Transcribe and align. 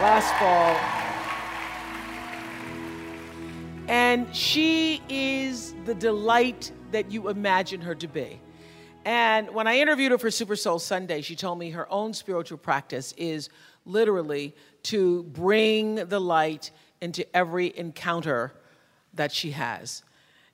last 0.00 0.32
fall. 0.38 0.76
And 3.88 4.34
she 4.34 5.02
is 5.08 5.74
the 5.86 5.94
delight 5.94 6.70
that 6.92 7.10
you 7.10 7.28
imagine 7.28 7.80
her 7.80 7.94
to 7.96 8.06
be. 8.06 8.40
And 9.04 9.52
when 9.54 9.66
I 9.66 9.78
interviewed 9.78 10.12
her 10.12 10.18
for 10.18 10.30
Super 10.30 10.56
Soul 10.56 10.78
Sunday, 10.78 11.22
she 11.22 11.34
told 11.34 11.58
me 11.58 11.70
her 11.70 11.90
own 11.90 12.12
spiritual 12.12 12.58
practice 12.58 13.12
is 13.16 13.48
literally 13.86 14.54
to 14.84 15.22
bring 15.24 15.96
the 15.96 16.20
light 16.20 16.70
into 17.00 17.24
every 17.34 17.76
encounter 17.76 18.52
that 19.14 19.32
she 19.32 19.52
has. 19.52 20.02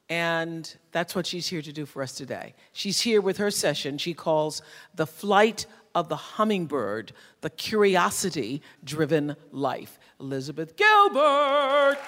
And 0.08 0.76
that's 0.92 1.14
what 1.14 1.26
she's 1.26 1.46
here 1.46 1.62
to 1.62 1.72
do 1.72 1.86
for 1.86 2.02
us 2.02 2.12
today. 2.12 2.54
She's 2.72 3.00
here 3.00 3.20
with 3.20 3.38
her 3.38 3.50
session 3.50 3.96
she 3.98 4.12
calls 4.14 4.60
The 4.94 5.06
Flight 5.06 5.66
of 5.94 6.08
the 6.08 6.16
Hummingbird, 6.16 7.12
the 7.40 7.50
Curiosity 7.50 8.60
Driven 8.82 9.36
Life. 9.50 9.98
Elizabeth 10.20 10.77
Gilbert. 10.77 11.98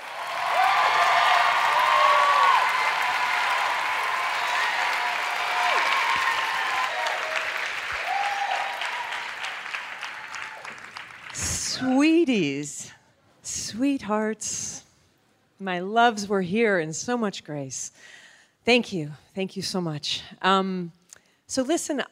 Sweeties, 11.33 12.93
sweethearts, 13.43 14.86
my 15.59 15.81
loves 15.81 16.29
were 16.29 16.43
here 16.43 16.79
in 16.79 16.93
so 16.93 17.17
much 17.17 17.45
grace. 17.45 17.93
Thank 18.65 18.93
you. 18.93 19.13
Thank 19.35 19.57
you 19.57 19.63
so 19.63 19.81
much. 19.81 20.23
Um, 20.43 20.93
so, 21.47 21.63
listen, 21.63 22.03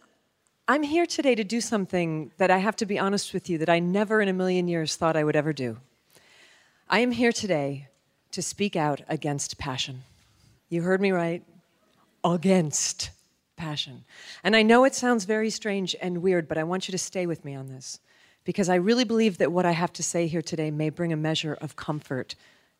I'm 0.66 0.82
here 0.82 1.06
today 1.06 1.34
to 1.34 1.44
do 1.44 1.60
something 1.60 2.30
that 2.38 2.50
I 2.50 2.58
have 2.58 2.76
to 2.76 2.86
be 2.86 2.98
honest 2.98 3.34
with 3.34 3.50
you 3.50 3.58
that 3.58 3.68
I 3.68 3.80
never 3.80 4.20
in 4.20 4.28
a 4.28 4.32
million 4.32 4.68
years 4.68 4.96
thought 4.96 5.16
I 5.16 5.24
would 5.24 5.36
ever 5.36 5.52
do. 5.52 5.78
I 6.88 7.00
am 7.00 7.10
here 7.10 7.32
today 7.32 7.88
to 8.30 8.42
speak 8.42 8.76
out 8.76 9.00
against 9.08 9.58
passion. 9.58 10.02
You 10.68 10.82
heard 10.82 11.00
me 11.00 11.12
right. 11.12 11.42
Against 12.24 13.10
passion. 13.56 14.04
And 14.42 14.56
I 14.56 14.62
know 14.62 14.84
it 14.84 14.94
sounds 14.94 15.24
very 15.24 15.50
strange 15.50 15.94
and 16.00 16.22
weird, 16.22 16.48
but 16.48 16.58
I 16.58 16.64
want 16.64 16.88
you 16.88 16.92
to 16.92 16.98
stay 16.98 17.26
with 17.26 17.44
me 17.44 17.54
on 17.54 17.68
this 17.68 18.00
because 18.44 18.68
I 18.68 18.76
really 18.76 19.04
believe 19.04 19.38
that 19.38 19.52
what 19.52 19.66
I 19.66 19.72
have 19.72 19.92
to 19.94 20.02
say 20.02 20.26
here 20.26 20.42
today 20.42 20.70
may 20.70 20.90
bring 20.90 21.12
a 21.12 21.16
measure 21.16 21.54
of 21.60 21.76
comfort, 21.76 22.34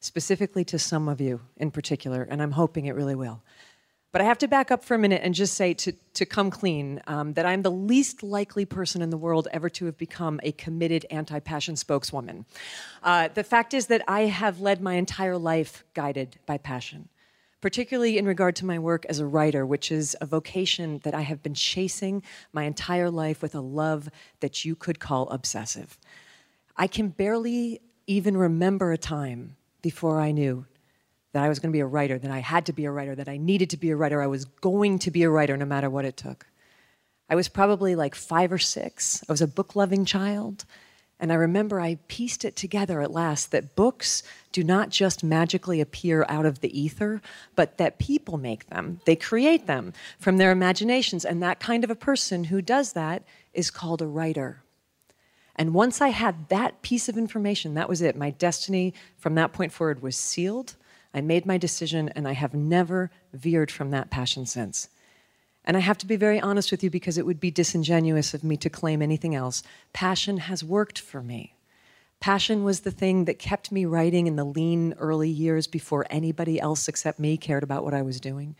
specifically 0.04 0.64
to 0.66 0.78
some 0.78 1.08
of 1.08 1.20
you 1.20 1.40
in 1.56 1.70
particular, 1.70 2.22
and 2.22 2.42
I'm 2.42 2.52
hoping 2.52 2.86
it 2.86 2.94
really 2.94 3.14
will. 3.14 3.42
But 4.12 4.20
I 4.20 4.26
have 4.26 4.38
to 4.38 4.48
back 4.48 4.70
up 4.70 4.84
for 4.84 4.94
a 4.94 4.98
minute 4.98 5.22
and 5.24 5.34
just 5.34 5.54
say 5.54 5.74
to, 5.74 5.92
to 5.92 6.24
come 6.24 6.48
clean 6.50 7.02
um, 7.08 7.32
that 7.32 7.46
I'm 7.46 7.62
the 7.62 7.70
least 7.70 8.22
likely 8.22 8.64
person 8.64 9.02
in 9.02 9.10
the 9.10 9.16
world 9.16 9.48
ever 9.50 9.68
to 9.70 9.86
have 9.86 9.98
become 9.98 10.38
a 10.44 10.52
committed 10.52 11.04
anti 11.10 11.40
passion 11.40 11.74
spokeswoman. 11.74 12.44
Uh, 13.02 13.28
the 13.34 13.42
fact 13.42 13.74
is 13.74 13.88
that 13.88 14.02
I 14.06 14.26
have 14.26 14.60
led 14.60 14.80
my 14.80 14.94
entire 14.94 15.36
life 15.36 15.84
guided 15.94 16.38
by 16.46 16.58
passion 16.58 17.08
particularly 17.60 18.18
in 18.18 18.26
regard 18.26 18.54
to 18.54 18.66
my 18.66 18.78
work 18.78 19.06
as 19.06 19.20
a 19.20 19.24
writer, 19.24 19.64
which 19.64 19.90
is 19.90 20.14
a 20.20 20.26
vocation 20.26 21.00
that 21.02 21.14
I 21.14 21.22
have 21.22 21.42
been 21.42 21.54
chasing 21.54 22.22
my 22.52 22.64
entire 22.64 23.08
life 23.08 23.40
with 23.40 23.54
a 23.54 23.60
love 23.62 24.10
that 24.40 24.66
you 24.66 24.76
could 24.76 25.00
call 25.00 25.30
obsessive. 25.30 25.98
I 26.76 26.86
can 26.86 27.08
barely 27.08 27.80
even 28.06 28.36
remember 28.36 28.92
a 28.92 28.98
time 28.98 29.56
before 29.84 30.18
I 30.18 30.32
knew 30.32 30.64
that 31.34 31.44
I 31.44 31.48
was 31.50 31.58
going 31.58 31.70
to 31.70 31.76
be 31.76 31.80
a 31.80 31.86
writer, 31.86 32.18
that 32.18 32.30
I 32.30 32.38
had 32.38 32.64
to 32.66 32.72
be 32.72 32.86
a 32.86 32.90
writer, 32.90 33.14
that 33.14 33.28
I 33.28 33.36
needed 33.36 33.68
to 33.70 33.76
be 33.76 33.90
a 33.90 33.96
writer, 33.96 34.22
I 34.22 34.26
was 34.26 34.46
going 34.46 34.98
to 35.00 35.10
be 35.10 35.22
a 35.24 35.30
writer 35.30 35.58
no 35.58 35.66
matter 35.66 35.90
what 35.90 36.06
it 36.06 36.16
took. 36.16 36.46
I 37.28 37.34
was 37.34 37.48
probably 37.48 37.94
like 37.94 38.14
five 38.14 38.50
or 38.50 38.58
six. 38.58 39.22
I 39.28 39.32
was 39.32 39.42
a 39.42 39.46
book 39.46 39.76
loving 39.76 40.06
child. 40.06 40.64
And 41.20 41.30
I 41.30 41.36
remember 41.36 41.80
I 41.80 41.98
pieced 42.08 42.46
it 42.46 42.56
together 42.56 43.02
at 43.02 43.10
last 43.10 43.50
that 43.50 43.76
books 43.76 44.22
do 44.52 44.64
not 44.64 44.88
just 44.88 45.22
magically 45.22 45.82
appear 45.82 46.24
out 46.30 46.46
of 46.46 46.60
the 46.60 46.78
ether, 46.78 47.20
but 47.54 47.76
that 47.76 47.98
people 47.98 48.38
make 48.38 48.68
them. 48.68 49.00
They 49.04 49.16
create 49.16 49.66
them 49.66 49.92
from 50.18 50.38
their 50.38 50.50
imaginations. 50.50 51.26
And 51.26 51.42
that 51.42 51.60
kind 51.60 51.84
of 51.84 51.90
a 51.90 51.94
person 51.94 52.44
who 52.44 52.62
does 52.62 52.94
that 52.94 53.22
is 53.52 53.70
called 53.70 54.00
a 54.00 54.06
writer. 54.06 54.63
And 55.56 55.74
once 55.74 56.00
I 56.00 56.08
had 56.08 56.48
that 56.48 56.82
piece 56.82 57.08
of 57.08 57.16
information, 57.16 57.74
that 57.74 57.88
was 57.88 58.02
it. 58.02 58.16
My 58.16 58.30
destiny 58.30 58.94
from 59.16 59.34
that 59.36 59.52
point 59.52 59.72
forward 59.72 60.02
was 60.02 60.16
sealed. 60.16 60.76
I 61.12 61.20
made 61.20 61.46
my 61.46 61.58
decision, 61.58 62.08
and 62.10 62.26
I 62.26 62.32
have 62.32 62.54
never 62.54 63.10
veered 63.32 63.70
from 63.70 63.90
that 63.90 64.10
passion 64.10 64.46
since. 64.46 64.88
And 65.64 65.76
I 65.76 65.80
have 65.80 65.98
to 65.98 66.06
be 66.06 66.16
very 66.16 66.40
honest 66.40 66.70
with 66.70 66.82
you 66.82 66.90
because 66.90 67.16
it 67.16 67.24
would 67.24 67.40
be 67.40 67.50
disingenuous 67.50 68.34
of 68.34 68.44
me 68.44 68.56
to 68.58 68.68
claim 68.68 69.00
anything 69.00 69.34
else. 69.34 69.62
Passion 69.92 70.38
has 70.38 70.64
worked 70.64 70.98
for 70.98 71.22
me. 71.22 71.54
Passion 72.20 72.64
was 72.64 72.80
the 72.80 72.90
thing 72.90 73.26
that 73.26 73.38
kept 73.38 73.70
me 73.70 73.84
writing 73.84 74.26
in 74.26 74.36
the 74.36 74.44
lean 74.44 74.94
early 74.98 75.28
years 75.28 75.66
before 75.66 76.06
anybody 76.10 76.60
else 76.60 76.88
except 76.88 77.18
me 77.18 77.36
cared 77.36 77.62
about 77.62 77.84
what 77.84 77.94
I 77.94 78.02
was 78.02 78.20
doing. 78.20 78.56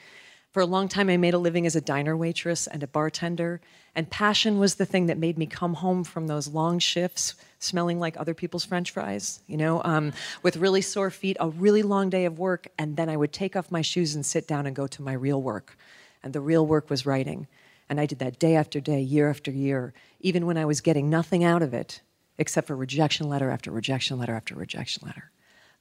For 0.55 0.61
a 0.61 0.67
long 0.67 0.87
time, 0.87 1.11
I 1.11 1.17
made 1.17 1.35
a 1.35 1.39
living 1.39 1.67
as 1.67 1.75
a 1.75 1.81
diner 1.81 2.17
waitress 2.17 2.69
and 2.69 2.81
a 2.85 2.87
bartender, 2.87 3.61
and 3.97 4.09
passion 4.09 4.61
was 4.61 4.77
the 4.77 4.87
thing 4.87 5.07
that 5.07 5.19
made 5.19 5.37
me 5.37 5.47
come 5.47 5.75
home 5.75 6.05
from 6.05 6.29
those 6.29 6.47
long 6.47 6.79
shifts 6.79 7.35
smelling 7.59 7.99
like 7.99 8.17
other 8.17 8.35
people's 8.35 8.65
french 8.65 8.93
fries, 8.93 9.41
you 9.49 9.57
know, 9.57 9.83
um, 9.83 10.13
with 10.45 10.57
really 10.57 10.81
sore 10.81 11.11
feet, 11.11 11.37
a 11.41 11.49
really 11.49 11.83
long 11.83 12.09
day 12.09 12.25
of 12.25 12.39
work, 12.39 12.69
and 12.79 12.97
then 12.97 13.09
I 13.09 13.17
would 13.17 13.33
take 13.33 13.57
off 13.57 13.73
my 13.73 13.83
shoes 13.83 14.15
and 14.15 14.25
sit 14.25 14.47
down 14.47 14.65
and 14.65 14.77
go 14.77 14.87
to 14.87 15.03
my 15.03 15.13
real 15.13 15.43
work 15.43 15.77
and 16.23 16.33
the 16.33 16.41
real 16.41 16.65
work 16.65 16.89
was 16.89 17.05
writing. 17.05 17.49
And 17.89 18.01
I 18.01 18.07
did 18.07 18.21
that 18.21 18.39
day 18.39 18.55
after 18.55 18.79
day, 18.79 19.01
year 19.01 19.29
after 19.29 19.51
year, 19.51 19.93
even 20.21 20.47
when 20.47 20.57
I 20.57 20.67
was 20.67 20.81
getting 20.81 21.11
nothing 21.11 21.43
out 21.43 21.63
of 21.63 21.75
it 21.75 22.01
except 22.39 22.69
for 22.69 22.77
rejection 22.77 23.29
letter 23.29 23.51
after 23.51 23.73
rejection 23.73 24.21
letter 24.21 24.37
after 24.37 24.55
rejection 24.55 25.03
letter. 25.05 25.33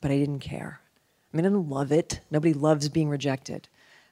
But 0.01 0.09
I 0.09 0.17
didn't 0.17 0.39
care. 0.39 0.79
I 1.31 1.37
mean, 1.37 1.45
I 1.45 1.49
didn't 1.49 1.69
love 1.69 1.91
it. 1.91 2.21
Nobody 2.31 2.53
loves 2.53 2.89
being 2.89 3.09
rejected. 3.09 3.67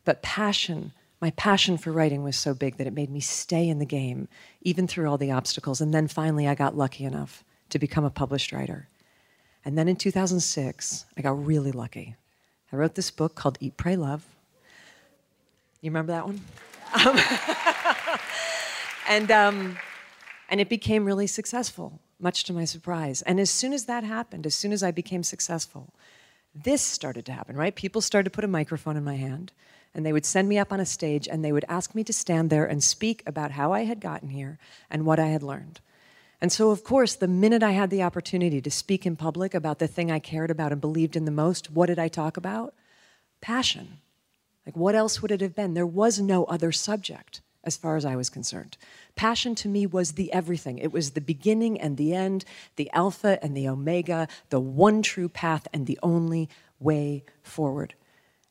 But 0.05 0.21
passion, 0.21 0.91
my 1.21 1.31
passion 1.31 1.77
for 1.77 1.91
writing 1.91 2.23
was 2.23 2.37
so 2.37 2.53
big 2.53 2.77
that 2.77 2.87
it 2.87 2.93
made 2.93 3.09
me 3.09 3.19
stay 3.19 3.67
in 3.67 3.79
the 3.79 3.85
game, 3.85 4.27
even 4.61 4.87
through 4.87 5.09
all 5.09 5.17
the 5.17 5.31
obstacles. 5.31 5.81
And 5.81 5.93
then 5.93 6.07
finally, 6.07 6.47
I 6.47 6.55
got 6.55 6.77
lucky 6.77 7.03
enough 7.03 7.43
to 7.69 7.79
become 7.79 8.03
a 8.03 8.09
published 8.09 8.51
writer. 8.51 8.87
And 9.63 9.77
then 9.77 9.87
in 9.87 9.95
2006, 9.95 11.05
I 11.17 11.21
got 11.21 11.45
really 11.45 11.71
lucky. 11.71 12.15
I 12.71 12.75
wrote 12.75 12.95
this 12.95 13.11
book 13.11 13.35
called 13.35 13.57
Eat, 13.59 13.77
Pray, 13.77 13.95
Love 13.95 14.25
you 15.81 15.89
remember 15.89 16.11
that 16.13 16.25
one? 16.25 16.41
Um, 16.93 17.19
and, 19.09 19.31
um, 19.31 19.77
and 20.49 20.61
it 20.61 20.69
became 20.69 21.05
really 21.05 21.27
successful, 21.27 21.99
much 22.19 22.43
to 22.45 22.53
my 22.53 22.65
surprise. 22.65 23.23
And 23.23 23.39
as 23.39 23.49
soon 23.49 23.73
as 23.73 23.85
that 23.85 24.03
happened, 24.03 24.45
as 24.45 24.53
soon 24.53 24.71
as 24.73 24.83
I 24.83 24.91
became 24.91 25.23
successful, 25.23 25.93
this 26.53 26.81
started 26.81 27.25
to 27.25 27.31
happen, 27.31 27.55
right? 27.55 27.73
People 27.73 28.01
started 28.01 28.25
to 28.25 28.35
put 28.35 28.43
a 28.43 28.47
microphone 28.47 28.95
in 28.95 29.03
my 29.03 29.15
hand, 29.15 29.51
and 29.93 30.05
they 30.05 30.13
would 30.13 30.25
send 30.25 30.47
me 30.47 30.57
up 30.57 30.71
on 30.71 30.79
a 30.79 30.85
stage, 30.85 31.27
and 31.27 31.43
they 31.43 31.51
would 31.51 31.65
ask 31.67 31.93
me 31.93 32.03
to 32.03 32.13
stand 32.13 32.49
there 32.49 32.65
and 32.65 32.83
speak 32.83 33.23
about 33.25 33.51
how 33.51 33.73
I 33.73 33.83
had 33.83 33.99
gotten 33.99 34.29
here 34.29 34.57
and 34.89 35.05
what 35.05 35.19
I 35.19 35.27
had 35.27 35.43
learned. 35.43 35.79
And 36.41 36.51
so, 36.51 36.71
of 36.71 36.83
course, 36.83 37.13
the 37.13 37.27
minute 37.27 37.61
I 37.61 37.71
had 37.71 37.91
the 37.91 38.01
opportunity 38.01 38.61
to 38.61 38.71
speak 38.71 39.05
in 39.05 39.15
public 39.15 39.53
about 39.53 39.79
the 39.79 39.87
thing 39.87 40.09
I 40.09 40.19
cared 40.19 40.49
about 40.49 40.71
and 40.71 40.81
believed 40.81 41.15
in 41.15 41.25
the 41.25 41.31
most, 41.31 41.69
what 41.69 41.85
did 41.85 41.99
I 41.99 42.07
talk 42.07 42.35
about? 42.35 42.73
Passion. 43.41 43.99
Like, 44.65 44.75
what 44.75 44.95
else 44.95 45.21
would 45.21 45.31
it 45.31 45.41
have 45.41 45.55
been? 45.55 45.73
There 45.73 45.85
was 45.85 46.19
no 46.19 46.45
other 46.45 46.71
subject 46.71 47.41
as 47.63 47.77
far 47.77 47.95
as 47.95 48.05
I 48.05 48.15
was 48.15 48.29
concerned. 48.29 48.77
Passion 49.15 49.53
to 49.55 49.67
me 49.67 49.85
was 49.85 50.13
the 50.13 50.33
everything. 50.33 50.79
It 50.79 50.91
was 50.91 51.11
the 51.11 51.21
beginning 51.21 51.79
and 51.79 51.95
the 51.95 52.13
end, 52.13 52.43
the 52.75 52.89
alpha 52.91 53.37
and 53.43 53.55
the 53.55 53.67
omega, 53.67 54.27
the 54.49 54.59
one 54.59 55.03
true 55.03 55.29
path 55.29 55.67
and 55.71 55.85
the 55.85 55.99
only 56.01 56.49
way 56.79 57.23
forward. 57.43 57.93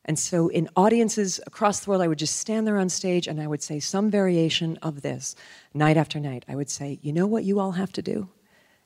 And 0.05 0.17
so, 0.17 0.47
in 0.47 0.67
audiences 0.75 1.39
across 1.45 1.79
the 1.79 1.89
world, 1.89 2.01
I 2.01 2.07
would 2.07 2.17
just 2.17 2.37
stand 2.37 2.65
there 2.65 2.79
on 2.79 2.89
stage 2.89 3.27
and 3.27 3.39
I 3.39 3.47
would 3.47 3.61
say 3.61 3.79
some 3.79 4.09
variation 4.09 4.77
of 4.81 5.01
this 5.01 5.35
night 5.73 5.97
after 5.97 6.19
night. 6.19 6.43
I 6.47 6.55
would 6.55 6.69
say, 6.69 6.99
You 7.01 7.13
know 7.13 7.27
what 7.27 7.43
you 7.43 7.59
all 7.59 7.73
have 7.73 7.91
to 7.93 8.01
do? 8.01 8.29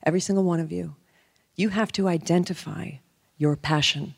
Every 0.04 0.20
single 0.20 0.44
one 0.44 0.60
of 0.60 0.72
you. 0.72 0.96
You 1.56 1.70
have 1.70 1.92
to 1.94 2.08
identify 2.10 2.92
your 3.38 3.56
passion 3.56 4.16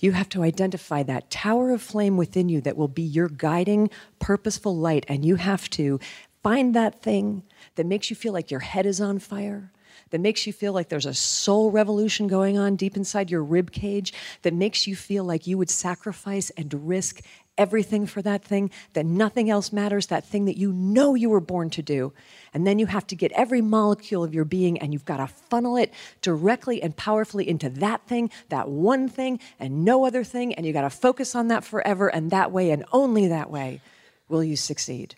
you 0.00 0.12
have 0.12 0.30
to 0.30 0.42
identify 0.42 1.02
that 1.02 1.30
tower 1.30 1.70
of 1.70 1.82
flame 1.82 2.16
within 2.16 2.48
you 2.48 2.60
that 2.62 2.76
will 2.76 2.88
be 2.88 3.02
your 3.02 3.28
guiding, 3.28 3.90
purposeful 4.18 4.74
light. 4.76 5.04
And 5.08 5.24
you 5.24 5.36
have 5.36 5.68
to 5.70 6.00
find 6.42 6.74
that 6.74 7.02
thing 7.02 7.42
that 7.76 7.86
makes 7.86 8.08
you 8.08 8.16
feel 8.16 8.32
like 8.32 8.50
your 8.50 8.60
head 8.60 8.86
is 8.86 9.00
on 9.00 9.18
fire, 9.18 9.70
that 10.10 10.20
makes 10.20 10.46
you 10.46 10.52
feel 10.52 10.72
like 10.72 10.88
there's 10.88 11.06
a 11.06 11.14
soul 11.14 11.70
revolution 11.70 12.26
going 12.26 12.58
on 12.58 12.76
deep 12.76 12.96
inside 12.96 13.30
your 13.30 13.42
rib 13.42 13.72
cage, 13.72 14.12
that 14.42 14.54
makes 14.54 14.86
you 14.86 14.96
feel 14.96 15.24
like 15.24 15.46
you 15.46 15.58
would 15.58 15.70
sacrifice 15.70 16.50
and 16.50 16.88
risk 16.88 17.22
everything 17.60 18.06
for 18.06 18.22
that 18.22 18.42
thing, 18.42 18.70
that 18.94 19.04
nothing 19.04 19.50
else 19.50 19.70
matters, 19.72 20.06
that 20.06 20.24
thing 20.24 20.46
that 20.46 20.56
you 20.56 20.72
know 20.72 21.14
you 21.14 21.28
were 21.28 21.40
born 21.40 21.68
to 21.68 21.82
do. 21.82 22.12
And 22.54 22.66
then 22.66 22.78
you 22.78 22.86
have 22.86 23.06
to 23.08 23.14
get 23.14 23.32
every 23.32 23.60
molecule 23.60 24.24
of 24.24 24.34
your 24.34 24.46
being 24.46 24.78
and 24.78 24.94
you've 24.94 25.04
got 25.04 25.18
to 25.18 25.26
funnel 25.26 25.76
it 25.76 25.92
directly 26.22 26.82
and 26.82 26.96
powerfully 26.96 27.46
into 27.46 27.68
that 27.68 28.06
thing, 28.06 28.30
that 28.48 28.68
one 28.68 29.08
thing, 29.08 29.40
and 29.58 29.84
no 29.84 30.06
other 30.06 30.24
thing. 30.24 30.54
And 30.54 30.64
you 30.64 30.72
got 30.72 30.82
to 30.82 30.90
focus 30.90 31.34
on 31.34 31.48
that 31.48 31.62
forever. 31.62 32.08
And 32.08 32.30
that 32.30 32.50
way, 32.50 32.70
and 32.70 32.84
only 32.92 33.28
that 33.28 33.50
way, 33.50 33.82
will 34.28 34.42
you 34.42 34.56
succeed. 34.56 35.16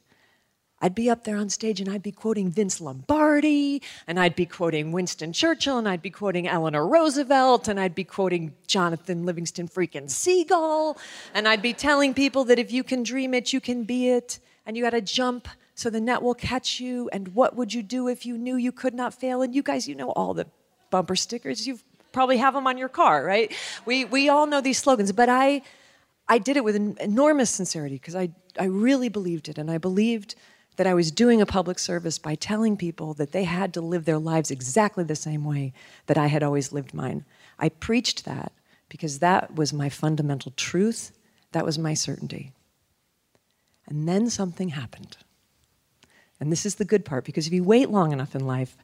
I'd 0.82 0.94
be 0.94 1.08
up 1.08 1.23
there 1.23 1.37
on 1.37 1.49
stage 1.49 1.81
and 1.81 1.88
I'd 1.88 2.02
be 2.02 2.11
quoting 2.12 2.50
Vince 2.50 2.81
Lombardi, 2.81 3.81
and 4.06 4.19
I'd 4.19 4.34
be 4.34 4.46
quoting 4.46 4.90
Winston 4.90 5.32
Churchill, 5.32 5.79
and 5.79 5.88
I'd 5.88 6.02
be 6.02 6.11
quoting 6.11 6.49
Eleanor 6.49 6.87
Roosevelt, 6.87 7.69
and 7.69 7.79
I'd 7.79 7.94
be 7.94 8.05
quoting 8.05 8.52
Jonathan 8.67 9.25
Livingston 9.25 9.69
freaking 9.69 10.11
Seagull, 10.11 10.99
and 11.32 11.46
I'd 11.46 11.62
be 11.62 11.73
telling 11.73 12.12
people 12.12 12.44
that 12.44 12.58
if 12.58 12.73
you 12.73 12.82
can 12.82 13.05
dream 13.05 13.32
it, 13.32 13.52
you 13.52 13.61
can 13.61 13.84
be 13.84 14.11
it, 14.11 14.40
and 14.67 14.76
you 14.76 14.82
gotta 14.82 15.00
jump 15.00 15.46
so 15.75 15.88
the 15.88 16.00
net 16.00 16.20
will 16.20 16.34
catch 16.34 16.81
you, 16.81 17.08
and 17.12 17.29
what 17.29 17.56
would 17.56 17.73
you 17.73 17.82
do 17.82 18.08
if 18.08 18.26
you 18.26 18.37
knew 18.37 18.56
you 18.56 18.73
could 18.73 18.94
not 18.94 19.14
fail? 19.14 19.40
And 19.40 19.55
you 19.55 19.62
guys, 19.62 19.88
you 19.88 19.94
know 19.94 20.11
all 20.11 20.34
the 20.34 20.46
bumper 20.90 21.17
stickers. 21.17 21.67
You 21.67 21.79
probably 22.12 22.37
have 22.37 22.55
them 22.55 22.67
on 22.67 22.76
your 22.76 22.90
car, 22.90 23.25
right? 23.25 23.55
We, 23.87 24.05
we 24.05 24.29
all 24.29 24.46
know 24.46 24.61
these 24.61 24.79
slogans, 24.79 25.12
but 25.12 25.29
I, 25.29 25.62
I 26.29 26.38
did 26.38 26.56
it 26.56 26.64
with 26.64 26.76
enormous 26.76 27.50
sincerity 27.50 27.94
because 27.94 28.14
I, 28.14 28.31
I 28.58 28.64
really 28.64 29.08
believed 29.08 29.49
it, 29.49 29.58
and 29.58 29.70
I 29.70 29.79
believed 29.79 30.34
that 30.76 30.86
I 30.86 30.94
was 30.94 31.10
doing 31.10 31.40
a 31.40 31.46
public 31.46 31.78
service 31.78 32.19
by 32.19 32.34
telling 32.34 32.76
people 32.76 33.14
that 33.14 33.32
they 33.32 33.44
had 33.44 33.74
to 33.74 33.80
live 33.80 34.04
their 34.04 34.19
lives 34.19 34.50
exactly 34.50 35.04
the 35.04 35.14
same 35.14 35.44
way 35.44 35.72
that 36.06 36.19
I 36.19 36.26
had 36.28 36.42
always 36.42 36.72
lived 36.72 36.94
mine. 36.94 37.24
I 37.58 37.69
preached 37.69 38.24
that 38.24 38.52
because 38.88 39.19
that 39.19 39.54
was 39.54 39.72
my 39.72 39.88
fundamental 39.88 40.52
truth, 40.56 41.12
that 41.52 41.64
was 41.64 41.78
my 41.78 41.94
certainty. 41.94 42.52
And 43.86 44.08
then 44.08 44.30
something 44.30 44.70
happened. 44.70 45.16
And 46.40 46.50
this 46.50 46.66
is 46.66 46.76
the 46.76 46.84
good 46.84 47.04
part 47.04 47.24
because 47.24 47.46
if 47.46 47.52
you 47.52 47.62
wait 47.62 47.90
long 47.90 48.12
enough 48.12 48.34
in 48.34 48.46
life, 48.46 48.76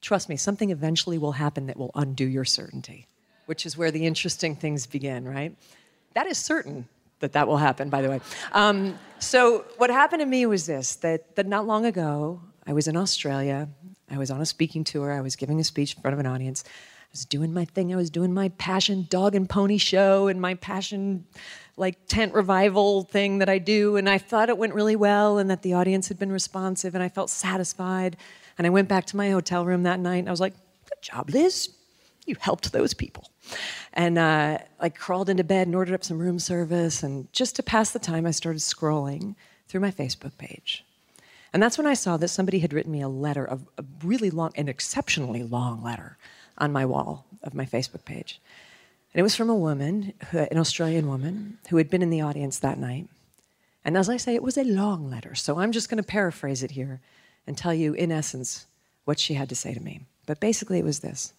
trust 0.00 0.28
me, 0.28 0.36
something 0.36 0.70
eventually 0.70 1.18
will 1.18 1.32
happen 1.32 1.66
that 1.66 1.76
will 1.76 1.92
undo 1.94 2.24
your 2.24 2.44
certainty, 2.44 3.06
which 3.46 3.64
is 3.64 3.76
where 3.76 3.90
the 3.90 4.06
interesting 4.06 4.56
things 4.56 4.86
begin, 4.86 5.26
right? 5.26 5.56
That 6.14 6.26
is 6.26 6.38
certain 6.38 6.88
that 7.20 7.32
that 7.32 7.46
will 7.46 7.56
happen, 7.58 7.88
by 7.88 8.02
the 8.02 8.10
way. 8.10 8.20
Um, 8.52 8.98
so 9.18 9.64
what 9.76 9.90
happened 9.90 10.20
to 10.20 10.26
me 10.26 10.46
was 10.46 10.66
this: 10.66 10.96
that 10.96 11.36
that 11.36 11.46
not 11.46 11.66
long 11.66 11.86
ago, 11.86 12.40
I 12.66 12.72
was 12.72 12.88
in 12.88 12.96
Australia. 12.96 13.68
I 14.10 14.18
was 14.18 14.30
on 14.30 14.40
a 14.40 14.46
speaking 14.46 14.84
tour. 14.84 15.12
I 15.12 15.20
was 15.20 15.36
giving 15.36 15.60
a 15.60 15.64
speech 15.64 15.94
in 15.94 16.02
front 16.02 16.14
of 16.14 16.20
an 16.20 16.26
audience. 16.26 16.64
I 16.66 17.12
was 17.12 17.24
doing 17.24 17.52
my 17.52 17.64
thing. 17.64 17.92
I 17.92 17.96
was 17.96 18.10
doing 18.10 18.32
my 18.32 18.50
passion 18.50 19.06
dog 19.08 19.34
and 19.34 19.48
pony 19.48 19.78
show 19.78 20.28
and 20.28 20.40
my 20.40 20.54
passion 20.54 21.26
like 21.76 22.06
tent 22.06 22.34
revival 22.34 23.02
thing 23.02 23.38
that 23.38 23.48
I 23.48 23.58
do. 23.58 23.96
And 23.96 24.08
I 24.08 24.18
thought 24.18 24.48
it 24.48 24.58
went 24.58 24.74
really 24.74 24.96
well 24.96 25.38
and 25.38 25.50
that 25.50 25.62
the 25.62 25.74
audience 25.74 26.08
had 26.08 26.18
been 26.18 26.30
responsive 26.30 26.94
and 26.94 27.02
I 27.02 27.08
felt 27.08 27.30
satisfied. 27.30 28.16
And 28.58 28.66
I 28.66 28.70
went 28.70 28.88
back 28.88 29.06
to 29.06 29.16
my 29.16 29.30
hotel 29.30 29.64
room 29.64 29.84
that 29.84 29.98
night 29.98 30.18
and 30.18 30.28
I 30.28 30.30
was 30.30 30.40
like, 30.40 30.54
good 30.88 31.02
job, 31.02 31.30
Liz. 31.30 31.70
You 32.30 32.36
helped 32.40 32.72
those 32.72 32.94
people 32.94 33.30
and 33.92 34.18
uh, 34.18 34.58
I 34.78 34.88
crawled 34.88 35.28
into 35.28 35.44
bed 35.44 35.66
and 35.66 35.74
ordered 35.74 35.94
up 35.94 36.04
some 36.04 36.18
room 36.18 36.38
service. 36.38 37.02
And 37.02 37.32
just 37.32 37.56
to 37.56 37.62
pass 37.62 37.90
the 37.90 37.98
time, 37.98 38.26
I 38.26 38.30
started 38.30 38.60
scrolling 38.60 39.34
through 39.68 39.80
my 39.80 39.90
Facebook 39.90 40.36
page. 40.38 40.84
And 41.52 41.62
that's 41.62 41.76
when 41.76 41.86
I 41.86 41.94
saw 41.94 42.16
that 42.16 42.28
somebody 42.28 42.60
had 42.60 42.72
written 42.72 42.92
me 42.92 43.00
a 43.00 43.08
letter, 43.08 43.44
a, 43.46 43.58
a 43.78 43.84
really 44.04 44.30
long, 44.30 44.52
an 44.54 44.68
exceptionally 44.68 45.42
long 45.42 45.82
letter 45.82 46.16
on 46.58 46.72
my 46.72 46.86
wall 46.86 47.26
of 47.42 47.54
my 47.54 47.64
Facebook 47.64 48.04
page. 48.04 48.40
And 49.12 49.18
it 49.18 49.24
was 49.24 49.34
from 49.34 49.50
a 49.50 49.56
woman, 49.56 50.12
an 50.30 50.58
Australian 50.58 51.08
woman, 51.08 51.58
who 51.70 51.76
had 51.76 51.90
been 51.90 52.02
in 52.02 52.10
the 52.10 52.20
audience 52.20 52.60
that 52.60 52.78
night. 52.78 53.08
And 53.84 53.96
as 53.96 54.08
I 54.08 54.18
say, 54.18 54.36
it 54.36 54.42
was 54.42 54.56
a 54.56 54.62
long 54.62 55.10
letter. 55.10 55.34
So 55.34 55.58
I'm 55.58 55.72
just 55.72 55.88
going 55.88 56.00
to 56.00 56.06
paraphrase 56.06 56.62
it 56.62 56.72
here 56.72 57.00
and 57.46 57.58
tell 57.58 57.74
you, 57.74 57.94
in 57.94 58.12
essence, 58.12 58.66
what 59.04 59.18
she 59.18 59.34
had 59.34 59.48
to 59.48 59.56
say 59.56 59.74
to 59.74 59.80
me. 59.80 60.02
But 60.26 60.38
basically, 60.38 60.78
it 60.78 60.84
was 60.84 61.00
this 61.00 61.32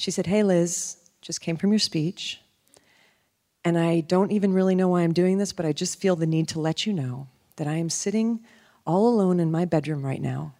She 0.00 0.10
said, 0.10 0.28
Hey, 0.28 0.42
Liz, 0.42 0.96
just 1.20 1.42
came 1.42 1.58
from 1.58 1.72
your 1.72 1.78
speech. 1.78 2.40
And 3.66 3.76
I 3.76 4.00
don't 4.00 4.32
even 4.32 4.54
really 4.54 4.74
know 4.74 4.88
why 4.88 5.02
I'm 5.02 5.12
doing 5.12 5.36
this, 5.36 5.52
but 5.52 5.66
I 5.66 5.74
just 5.74 6.00
feel 6.00 6.16
the 6.16 6.26
need 6.26 6.48
to 6.48 6.58
let 6.58 6.86
you 6.86 6.94
know 6.94 7.28
that 7.56 7.66
I 7.66 7.74
am 7.74 7.90
sitting 7.90 8.40
all 8.86 9.06
alone 9.06 9.38
in 9.40 9.50
my 9.50 9.66
bedroom 9.66 10.02
right 10.02 10.22
now, 10.22 10.54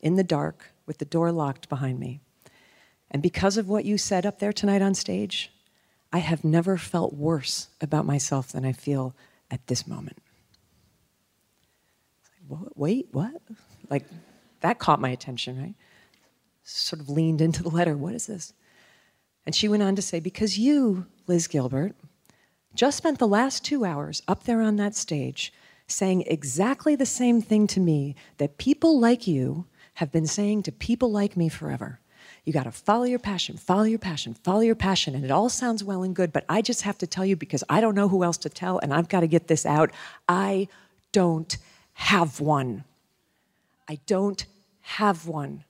in 0.00 0.16
the 0.16 0.24
dark, 0.24 0.70
with 0.86 0.96
the 0.96 1.04
door 1.04 1.30
locked 1.30 1.68
behind 1.68 2.00
me. 2.00 2.20
And 3.10 3.22
because 3.22 3.58
of 3.58 3.68
what 3.68 3.84
you 3.84 3.98
said 3.98 4.24
up 4.24 4.38
there 4.38 4.54
tonight 4.54 4.80
on 4.80 4.94
stage, 4.94 5.52
I 6.10 6.20
have 6.20 6.42
never 6.42 6.78
felt 6.78 7.12
worse 7.12 7.68
about 7.82 8.06
myself 8.06 8.50
than 8.50 8.64
I 8.64 8.72
feel 8.72 9.14
at 9.50 9.66
this 9.66 9.86
moment. 9.86 10.22
Wait, 12.74 13.08
what? 13.12 13.42
Like, 13.90 14.06
that 14.62 14.78
caught 14.78 15.02
my 15.02 15.10
attention, 15.10 15.60
right? 15.60 15.74
Sort 16.64 17.02
of 17.02 17.10
leaned 17.10 17.42
into 17.42 17.62
the 17.62 17.68
letter. 17.68 17.94
What 17.94 18.14
is 18.14 18.26
this? 18.26 18.54
And 19.46 19.54
she 19.54 19.68
went 19.68 19.82
on 19.82 19.96
to 19.96 20.02
say, 20.02 20.20
Because 20.20 20.58
you, 20.58 21.06
Liz 21.26 21.46
Gilbert, 21.46 21.94
just 22.74 22.98
spent 22.98 23.18
the 23.18 23.28
last 23.28 23.64
two 23.64 23.84
hours 23.84 24.22
up 24.28 24.44
there 24.44 24.60
on 24.60 24.76
that 24.76 24.94
stage 24.94 25.52
saying 25.86 26.24
exactly 26.26 26.96
the 26.96 27.06
same 27.06 27.40
thing 27.40 27.66
to 27.68 27.80
me 27.80 28.14
that 28.38 28.58
people 28.58 28.98
like 28.98 29.26
you 29.26 29.64
have 29.94 30.12
been 30.12 30.26
saying 30.26 30.62
to 30.64 30.72
people 30.72 31.10
like 31.10 31.36
me 31.36 31.48
forever. 31.48 32.00
You 32.44 32.52
got 32.52 32.64
to 32.64 32.72
follow 32.72 33.04
your 33.04 33.18
passion, 33.18 33.56
follow 33.56 33.84
your 33.84 33.98
passion, 33.98 34.34
follow 34.34 34.60
your 34.60 34.74
passion. 34.74 35.14
And 35.14 35.24
it 35.24 35.30
all 35.30 35.48
sounds 35.48 35.82
well 35.82 36.02
and 36.02 36.14
good, 36.14 36.32
but 36.32 36.44
I 36.48 36.60
just 36.60 36.82
have 36.82 36.98
to 36.98 37.06
tell 37.06 37.24
you 37.24 37.34
because 37.34 37.64
I 37.68 37.80
don't 37.80 37.94
know 37.94 38.08
who 38.08 38.22
else 38.22 38.36
to 38.38 38.48
tell 38.48 38.78
and 38.78 38.92
I've 38.92 39.08
got 39.08 39.20
to 39.20 39.26
get 39.26 39.48
this 39.48 39.64
out. 39.64 39.90
I 40.28 40.68
don't 41.12 41.56
have 41.94 42.40
one. 42.40 42.84
I 43.88 43.98
don't 44.06 44.44
have 44.82 45.26
one 45.26 45.64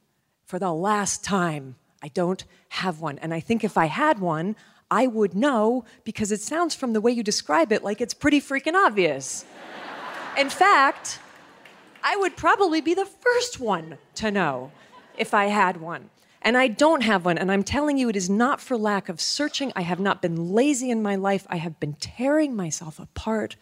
for 0.44 0.58
the 0.58 0.72
last 0.72 1.22
time. 1.24 1.76
I 2.06 2.10
don't 2.14 2.44
have 2.68 3.00
one. 3.00 3.18
And 3.18 3.34
I 3.34 3.40
think 3.40 3.64
if 3.64 3.76
I 3.76 3.86
had 3.86 4.20
one, 4.20 4.54
I 4.92 5.08
would 5.08 5.34
know 5.34 5.84
because 6.04 6.30
it 6.30 6.40
sounds 6.40 6.72
from 6.72 6.92
the 6.92 7.00
way 7.00 7.10
you 7.10 7.24
describe 7.24 7.72
it 7.72 7.82
like 7.82 8.00
it's 8.00 8.14
pretty 8.14 8.40
freaking 8.40 8.74
obvious. 8.74 9.44
In 10.38 10.48
fact, 10.48 11.18
I 12.04 12.14
would 12.14 12.36
probably 12.36 12.80
be 12.80 12.94
the 12.94 13.06
first 13.06 13.58
one 13.58 13.98
to 14.14 14.30
know 14.30 14.70
if 15.18 15.34
I 15.34 15.46
had 15.46 15.80
one. 15.80 16.10
And 16.42 16.56
I 16.56 16.68
don't 16.68 17.02
have 17.02 17.24
one. 17.24 17.38
And 17.38 17.50
I'm 17.50 17.64
telling 17.64 17.98
you, 17.98 18.08
it 18.08 18.14
is 18.14 18.30
not 18.30 18.60
for 18.60 18.76
lack 18.76 19.08
of 19.08 19.20
searching. 19.20 19.72
I 19.74 19.80
have 19.80 19.98
not 19.98 20.22
been 20.22 20.52
lazy 20.52 20.90
in 20.90 21.02
my 21.02 21.16
life. 21.16 21.44
I 21.50 21.56
have 21.56 21.80
been 21.80 21.94
tearing 21.94 22.54
myself 22.54 23.00
apart 23.00 23.56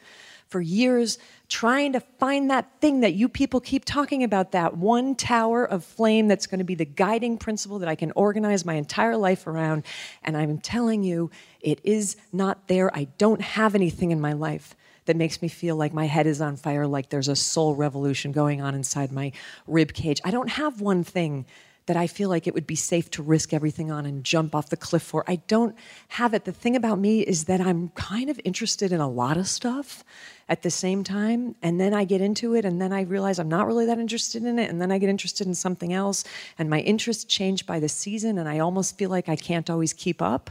for 0.54 0.60
years 0.60 1.18
trying 1.48 1.92
to 1.94 1.98
find 1.98 2.48
that 2.48 2.80
thing 2.80 3.00
that 3.00 3.14
you 3.14 3.28
people 3.28 3.58
keep 3.58 3.84
talking 3.84 4.22
about 4.22 4.52
that 4.52 4.76
one 4.76 5.16
tower 5.16 5.64
of 5.64 5.84
flame 5.84 6.28
that's 6.28 6.46
going 6.46 6.60
to 6.60 6.64
be 6.64 6.76
the 6.76 6.84
guiding 6.84 7.36
principle 7.36 7.80
that 7.80 7.88
I 7.88 7.96
can 7.96 8.12
organize 8.14 8.64
my 8.64 8.74
entire 8.74 9.16
life 9.16 9.48
around. 9.48 9.82
And 10.22 10.36
I'm 10.36 10.58
telling 10.58 11.02
you, 11.02 11.28
it 11.60 11.80
is 11.82 12.16
not 12.32 12.68
there. 12.68 12.96
I 12.96 13.08
don't 13.18 13.40
have 13.40 13.74
anything 13.74 14.12
in 14.12 14.20
my 14.20 14.32
life 14.32 14.76
that 15.06 15.16
makes 15.16 15.42
me 15.42 15.48
feel 15.48 15.74
like 15.74 15.92
my 15.92 16.06
head 16.06 16.28
is 16.28 16.40
on 16.40 16.54
fire, 16.54 16.86
like 16.86 17.08
there's 17.08 17.26
a 17.26 17.34
soul 17.34 17.74
revolution 17.74 18.30
going 18.30 18.62
on 18.62 18.76
inside 18.76 19.10
my 19.10 19.32
rib 19.66 19.92
cage. 19.92 20.20
I 20.22 20.30
don't 20.30 20.50
have 20.50 20.80
one 20.80 21.02
thing 21.02 21.46
that 21.86 21.96
I 21.96 22.06
feel 22.06 22.28
like 22.28 22.46
it 22.46 22.54
would 22.54 22.66
be 22.66 22.76
safe 22.76 23.10
to 23.10 23.22
risk 23.22 23.52
everything 23.52 23.90
on 23.90 24.06
and 24.06 24.24
jump 24.24 24.54
off 24.54 24.70
the 24.70 24.76
cliff 24.76 25.02
for. 25.02 25.22
I 25.28 25.36
don't 25.36 25.76
have 26.08 26.32
it. 26.32 26.44
The 26.44 26.52
thing 26.52 26.76
about 26.76 26.98
me 26.98 27.20
is 27.20 27.44
that 27.44 27.60
I'm 27.60 27.90
kind 27.90 28.30
of 28.30 28.40
interested 28.42 28.90
in 28.90 29.00
a 29.00 29.08
lot 29.08 29.36
of 29.36 29.46
stuff 29.46 30.02
at 30.48 30.62
the 30.62 30.70
same 30.70 31.04
time. 31.04 31.54
And 31.62 31.78
then 31.78 31.92
I 31.92 32.04
get 32.04 32.20
into 32.20 32.54
it, 32.54 32.64
and 32.64 32.80
then 32.80 32.92
I 32.92 33.02
realize 33.02 33.38
I'm 33.38 33.48
not 33.48 33.66
really 33.66 33.86
that 33.86 33.98
interested 33.98 34.44
in 34.44 34.58
it. 34.58 34.70
And 34.70 34.80
then 34.80 34.90
I 34.90 34.98
get 34.98 35.10
interested 35.10 35.46
in 35.46 35.54
something 35.54 35.92
else. 35.92 36.24
And 36.58 36.70
my 36.70 36.80
interests 36.80 37.24
change 37.24 37.66
by 37.66 37.80
the 37.80 37.88
season, 37.88 38.38
and 38.38 38.48
I 38.48 38.60
almost 38.60 38.96
feel 38.96 39.10
like 39.10 39.28
I 39.28 39.36
can't 39.36 39.68
always 39.68 39.92
keep 39.92 40.22
up 40.22 40.50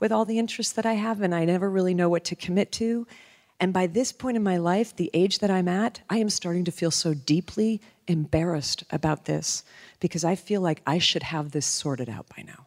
with 0.00 0.12
all 0.12 0.24
the 0.24 0.38
interests 0.38 0.74
that 0.74 0.84
I 0.84 0.94
have, 0.94 1.22
and 1.22 1.34
I 1.34 1.46
never 1.46 1.70
really 1.70 1.94
know 1.94 2.10
what 2.10 2.24
to 2.24 2.36
commit 2.36 2.72
to. 2.72 3.06
And 3.60 3.72
by 3.72 3.86
this 3.86 4.12
point 4.12 4.36
in 4.36 4.42
my 4.42 4.56
life, 4.56 4.94
the 4.94 5.10
age 5.14 5.38
that 5.38 5.50
I'm 5.50 5.68
at, 5.68 6.00
I 6.10 6.18
am 6.18 6.28
starting 6.28 6.64
to 6.64 6.72
feel 6.72 6.90
so 6.90 7.14
deeply 7.14 7.80
embarrassed 8.06 8.84
about 8.90 9.24
this 9.24 9.64
because 10.00 10.24
I 10.24 10.34
feel 10.34 10.60
like 10.60 10.82
I 10.86 10.98
should 10.98 11.22
have 11.22 11.52
this 11.52 11.66
sorted 11.66 12.08
out 12.08 12.26
by 12.36 12.42
now. 12.42 12.66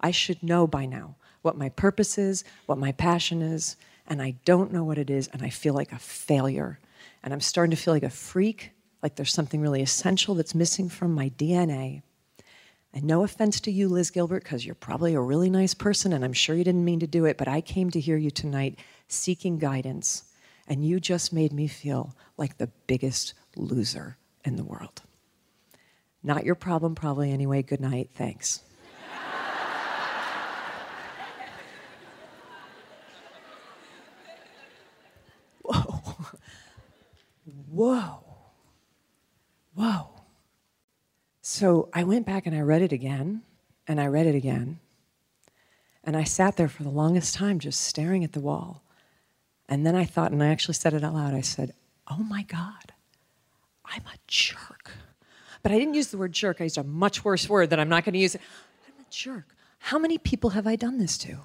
I 0.00 0.10
should 0.10 0.42
know 0.42 0.66
by 0.66 0.86
now 0.86 1.16
what 1.42 1.56
my 1.56 1.70
purpose 1.70 2.18
is, 2.18 2.44
what 2.66 2.78
my 2.78 2.92
passion 2.92 3.42
is, 3.42 3.76
and 4.06 4.22
I 4.22 4.36
don't 4.44 4.72
know 4.72 4.84
what 4.84 4.98
it 4.98 5.10
is, 5.10 5.28
and 5.28 5.42
I 5.42 5.50
feel 5.50 5.74
like 5.74 5.92
a 5.92 5.98
failure. 5.98 6.78
And 7.22 7.32
I'm 7.32 7.40
starting 7.40 7.70
to 7.70 7.82
feel 7.82 7.94
like 7.94 8.02
a 8.02 8.10
freak, 8.10 8.70
like 9.02 9.16
there's 9.16 9.32
something 9.32 9.60
really 9.60 9.82
essential 9.82 10.34
that's 10.34 10.54
missing 10.54 10.88
from 10.88 11.14
my 11.14 11.30
DNA. 11.30 12.02
And 12.92 13.04
no 13.04 13.22
offense 13.22 13.60
to 13.60 13.70
you, 13.70 13.88
Liz 13.88 14.10
Gilbert, 14.10 14.44
because 14.44 14.64
you're 14.64 14.74
probably 14.74 15.14
a 15.14 15.20
really 15.20 15.50
nice 15.50 15.74
person, 15.74 16.12
and 16.12 16.24
I'm 16.24 16.32
sure 16.32 16.56
you 16.56 16.64
didn't 16.64 16.84
mean 16.84 17.00
to 17.00 17.06
do 17.06 17.26
it, 17.26 17.36
but 17.36 17.48
I 17.48 17.60
came 17.60 17.90
to 17.90 18.00
hear 18.00 18.16
you 18.16 18.30
tonight 18.30 18.78
seeking 19.08 19.58
guidance, 19.58 20.24
and 20.66 20.84
you 20.86 21.00
just 21.00 21.32
made 21.32 21.52
me 21.52 21.66
feel 21.66 22.14
like 22.36 22.58
the 22.58 22.70
biggest 22.86 23.34
loser 23.56 24.16
in 24.44 24.56
the 24.56 24.64
world. 24.64 25.02
Not 26.22 26.44
your 26.44 26.54
problem, 26.54 26.94
probably 26.94 27.32
anyway. 27.32 27.62
Good 27.62 27.80
night. 27.80 28.10
Thanks. 28.14 28.62
Whoa. 35.62 36.00
Whoa. 37.70 38.24
Whoa. 39.74 40.10
So 41.42 41.88
I 41.92 42.04
went 42.04 42.26
back 42.26 42.46
and 42.46 42.56
I 42.56 42.60
read 42.60 42.82
it 42.82 42.92
again, 42.92 43.42
and 43.86 44.00
I 44.00 44.06
read 44.06 44.26
it 44.26 44.34
again. 44.34 44.80
And 46.04 46.16
I 46.16 46.24
sat 46.24 46.56
there 46.56 46.68
for 46.68 46.82
the 46.82 46.88
longest 46.88 47.34
time 47.34 47.58
just 47.58 47.80
staring 47.80 48.24
at 48.24 48.32
the 48.32 48.40
wall. 48.40 48.82
And 49.68 49.84
then 49.84 49.94
I 49.94 50.04
thought, 50.04 50.32
and 50.32 50.42
I 50.42 50.48
actually 50.48 50.74
said 50.74 50.94
it 50.94 51.04
out 51.04 51.14
loud 51.14 51.34
I 51.34 51.42
said, 51.42 51.74
Oh 52.10 52.22
my 52.22 52.42
God, 52.42 52.92
I'm 53.84 54.02
a 54.06 54.16
jerk. 54.26 54.92
But 55.62 55.72
I 55.72 55.78
didn't 55.78 55.94
use 55.94 56.08
the 56.08 56.18
word 56.18 56.32
jerk, 56.32 56.60
I 56.60 56.64
used 56.64 56.78
a 56.78 56.84
much 56.84 57.24
worse 57.24 57.48
word 57.48 57.70
that 57.70 57.80
I'm 57.80 57.88
not 57.88 58.04
going 58.04 58.14
to 58.14 58.18
use. 58.18 58.34
I'm 58.34 59.00
a 59.00 59.10
jerk. 59.10 59.54
How 59.78 59.98
many 59.98 60.18
people 60.18 60.50
have 60.50 60.66
I 60.66 60.76
done 60.76 60.98
this 60.98 61.18
to? 61.18 61.38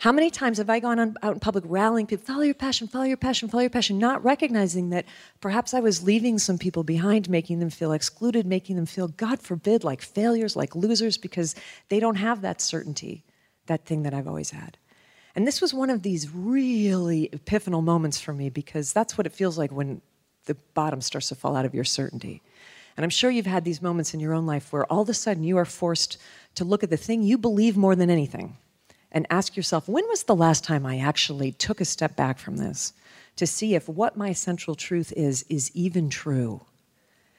How 0.00 0.12
many 0.12 0.30
times 0.30 0.56
have 0.56 0.70
I 0.70 0.80
gone 0.80 0.98
on, 0.98 1.16
out 1.22 1.34
in 1.34 1.40
public 1.40 1.62
rallying 1.66 2.06
people, 2.06 2.24
follow 2.24 2.40
your 2.40 2.54
passion, 2.54 2.88
follow 2.88 3.04
your 3.04 3.18
passion, 3.18 3.50
follow 3.50 3.60
your 3.60 3.68
passion, 3.68 3.98
not 3.98 4.24
recognizing 4.24 4.88
that 4.90 5.04
perhaps 5.42 5.74
I 5.74 5.80
was 5.80 6.02
leaving 6.02 6.38
some 6.38 6.56
people 6.56 6.84
behind, 6.84 7.28
making 7.28 7.58
them 7.58 7.68
feel 7.68 7.92
excluded, 7.92 8.46
making 8.46 8.76
them 8.76 8.86
feel, 8.86 9.08
God 9.08 9.40
forbid, 9.40 9.84
like 9.84 10.00
failures, 10.00 10.56
like 10.56 10.74
losers, 10.74 11.18
because 11.18 11.54
they 11.90 12.00
don't 12.00 12.14
have 12.14 12.40
that 12.40 12.62
certainty, 12.62 13.24
that 13.66 13.84
thing 13.84 14.04
that 14.04 14.14
I've 14.14 14.26
always 14.26 14.50
had. 14.50 14.78
And 15.34 15.46
this 15.46 15.60
was 15.60 15.72
one 15.72 15.90
of 15.90 16.02
these 16.02 16.30
really 16.30 17.28
epiphanal 17.32 17.82
moments 17.82 18.20
for 18.20 18.32
me 18.32 18.50
because 18.50 18.92
that's 18.92 19.16
what 19.16 19.26
it 19.26 19.32
feels 19.32 19.56
like 19.56 19.70
when 19.70 20.02
the 20.46 20.54
bottom 20.74 21.00
starts 21.00 21.28
to 21.28 21.34
fall 21.34 21.56
out 21.56 21.64
of 21.64 21.74
your 21.74 21.84
certainty. 21.84 22.42
And 22.96 23.04
I'm 23.04 23.10
sure 23.10 23.30
you've 23.30 23.46
had 23.46 23.64
these 23.64 23.80
moments 23.80 24.12
in 24.12 24.20
your 24.20 24.34
own 24.34 24.46
life 24.46 24.72
where 24.72 24.84
all 24.86 25.02
of 25.02 25.08
a 25.08 25.14
sudden 25.14 25.44
you 25.44 25.56
are 25.56 25.64
forced 25.64 26.18
to 26.56 26.64
look 26.64 26.82
at 26.82 26.90
the 26.90 26.96
thing 26.96 27.22
you 27.22 27.38
believe 27.38 27.76
more 27.76 27.94
than 27.94 28.10
anything 28.10 28.56
and 29.12 29.26
ask 29.30 29.56
yourself, 29.56 29.88
when 29.88 30.06
was 30.08 30.24
the 30.24 30.34
last 30.34 30.64
time 30.64 30.84
I 30.86 30.98
actually 30.98 31.52
took 31.52 31.80
a 31.80 31.84
step 31.84 32.16
back 32.16 32.38
from 32.38 32.56
this 32.56 32.92
to 33.36 33.46
see 33.46 33.74
if 33.74 33.88
what 33.88 34.16
my 34.16 34.32
central 34.32 34.74
truth 34.74 35.12
is 35.16 35.44
is 35.48 35.70
even 35.74 36.10
true? 36.10 36.62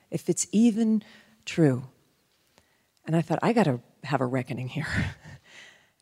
If 0.10 0.30
it's 0.30 0.48
even 0.52 1.04
true. 1.46 1.84
And 3.06 3.16
I 3.16 3.22
thought, 3.22 3.40
I 3.42 3.54
got 3.54 3.66
to 3.66 3.80
have 4.04 4.22
a 4.22 4.26
reckoning 4.26 4.68
here. 4.68 4.88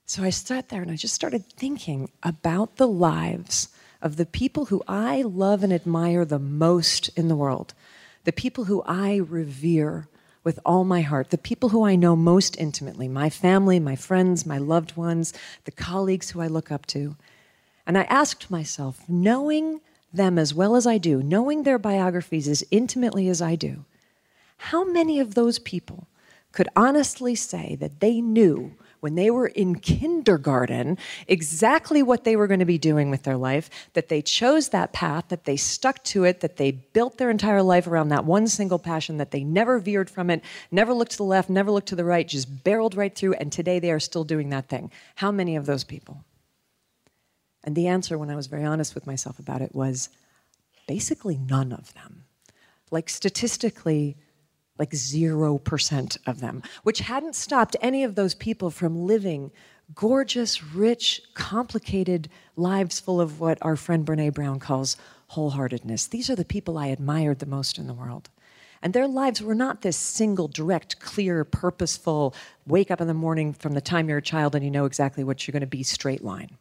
so 0.10 0.24
I 0.24 0.32
sat 0.32 0.70
there 0.70 0.82
and 0.82 0.90
I 0.90 0.96
just 0.96 1.14
started 1.14 1.46
thinking 1.46 2.10
about 2.24 2.78
the 2.78 2.88
lives 2.88 3.68
of 4.02 4.16
the 4.16 4.26
people 4.26 4.66
who 4.66 4.82
I 4.88 5.22
love 5.22 5.62
and 5.62 5.72
admire 5.72 6.26
the 6.26 6.40
most 6.40 7.10
in 7.10 7.28
the 7.28 7.36
world, 7.36 7.76
the 8.24 8.32
people 8.32 8.64
who 8.64 8.82
I 8.88 9.18
revere 9.18 10.08
with 10.44 10.60
all 10.66 10.84
my 10.84 11.02
heart, 11.02 11.30
the 11.30 11.38
people 11.38 11.70
who 11.70 11.86
I 11.86 11.96
know 11.96 12.16
most 12.16 12.58
intimately. 12.58 13.08
My 13.08 13.30
family, 13.30 13.80
my 13.80 13.96
friends, 13.96 14.48
my 14.48 14.58
loved 14.58 14.98
ones, 14.98 15.32
the 15.66 15.72
colleagues 15.72 16.32
who 16.32 16.42
I 16.42 16.48
look 16.48 16.72
up 16.72 16.88
to. 16.88 17.16
And 17.86 17.96
I 17.96 18.06
asked 18.06 18.50
myself, 18.50 19.04
knowing 19.08 19.80
them 20.12 20.40
as 20.40 20.56
well 20.56 20.76
as 20.76 20.88
I 20.88 20.98
do, 20.98 21.22
knowing 21.22 21.62
their 21.62 21.78
biographies 21.78 22.48
as 22.48 22.64
intimately 22.72 23.30
as 23.30 23.44
I 23.44 23.54
do, 23.54 23.86
how 24.58 24.84
many 24.84 25.20
of 25.20 25.36
those 25.36 25.60
people 25.60 26.08
could 26.52 26.68
honestly 26.76 27.36
say 27.36 27.76
that 27.76 28.00
they 28.00 28.22
knew 28.22 28.74
when 29.00 29.16
they 29.16 29.32
were 29.32 29.48
in 29.48 29.76
kindergarten 29.76 30.98
exactly 31.28 32.04
what 32.04 32.24
they 32.24 32.36
were 32.36 32.48
going 32.48 32.60
to 32.60 32.66
be 32.66 32.78
doing 32.78 33.10
with 33.10 33.24
their 33.24 33.38
life, 33.38 33.70
that 33.94 34.10
they 34.10 34.22
chose 34.22 34.70
that 34.70 34.94
path, 34.94 35.30
that 35.30 35.46
they 35.46 35.56
stuck 35.56 36.04
to 36.04 36.24
it, 36.24 36.42
that 36.42 36.58
they 36.58 36.72
built 36.72 37.18
their 37.18 37.30
entire 37.30 37.64
life 37.64 37.88
around 37.88 38.10
that 38.10 38.26
one 38.26 38.48
single 38.48 38.80
passion, 38.80 39.18
that 39.18 39.32
they 39.32 39.44
never 39.44 39.80
veered 39.80 40.10
from 40.10 40.30
it, 40.30 40.44
never 40.72 40.94
looked 40.94 41.12
to 41.12 41.18
the 41.18 41.24
left, 41.24 41.50
never 41.50 41.72
looked 41.72 41.88
to 41.90 41.96
the 41.96 42.06
right, 42.06 42.28
just 42.28 42.64
barreled 42.64 42.96
right 42.96 43.16
through, 43.16 43.34
and 43.34 43.52
today 43.52 43.80
they 43.80 43.92
are 43.92 44.00
still 44.00 44.24
doing 44.24 44.50
that 44.50 44.68
thing. 44.68 44.92
How 45.16 45.32
many 45.32 45.56
of 45.56 45.66
those 45.66 45.84
people? 45.84 46.24
And 47.64 47.76
the 47.76 47.88
answer, 47.88 48.18
when 48.18 48.30
I 48.30 48.36
was 48.36 48.48
very 48.48 48.64
honest 48.64 48.96
with 48.96 49.06
myself 49.08 49.40
about 49.40 49.62
it, 49.62 49.76
was 49.76 50.10
basically 50.88 51.38
none 51.38 51.72
of 51.72 51.94
them. 51.94 52.24
Like 52.92 53.10
statistically, 53.10 54.18
like 54.80 54.92
0% 54.92 56.18
of 56.26 56.40
them, 56.40 56.64
which 56.84 57.00
hadn't 57.00 57.36
stopped 57.36 57.76
any 57.82 58.04
of 58.04 58.16
those 58.16 58.34
people 58.34 58.72
from 58.72 59.06
living 59.06 59.52
gorgeous, 59.94 60.64
rich, 60.64 61.22
complicated 61.34 62.30
lives 62.56 63.00
full 63.00 63.20
of 63.20 63.40
what 63.40 63.58
our 63.62 63.76
friend 63.76 64.06
Brene 64.06 64.34
Brown 64.34 64.60
calls 64.60 64.96
wholeheartedness. 65.32 66.10
These 66.10 66.30
are 66.30 66.36
the 66.36 66.46
people 66.46 66.78
I 66.78 66.88
admired 66.88 67.40
the 67.40 67.46
most 67.46 67.78
in 67.78 67.88
the 67.88 67.94
world. 67.94 68.30
And 68.82 68.94
their 68.94 69.08
lives 69.08 69.42
were 69.42 69.56
not 69.56 69.82
this 69.82 69.98
single, 69.98 70.48
direct, 70.48 71.00
clear, 71.00 71.44
purposeful, 71.44 72.34
wake 72.66 72.90
up 72.90 73.02
in 73.02 73.08
the 73.08 73.14
morning 73.14 73.54
from 73.54 73.74
the 73.74 73.82
time 73.82 74.08
you're 74.08 74.20
a 74.20 74.22
child 74.22 74.56
and 74.56 74.64
you 74.64 74.72
know 74.72 74.86
exactly 74.86 75.24
what 75.24 75.46
you're 75.46 75.52
going 75.52 75.62
to 75.62 75.68
be 75.68 75.84
straight 75.84 76.24
line. 76.24 76.58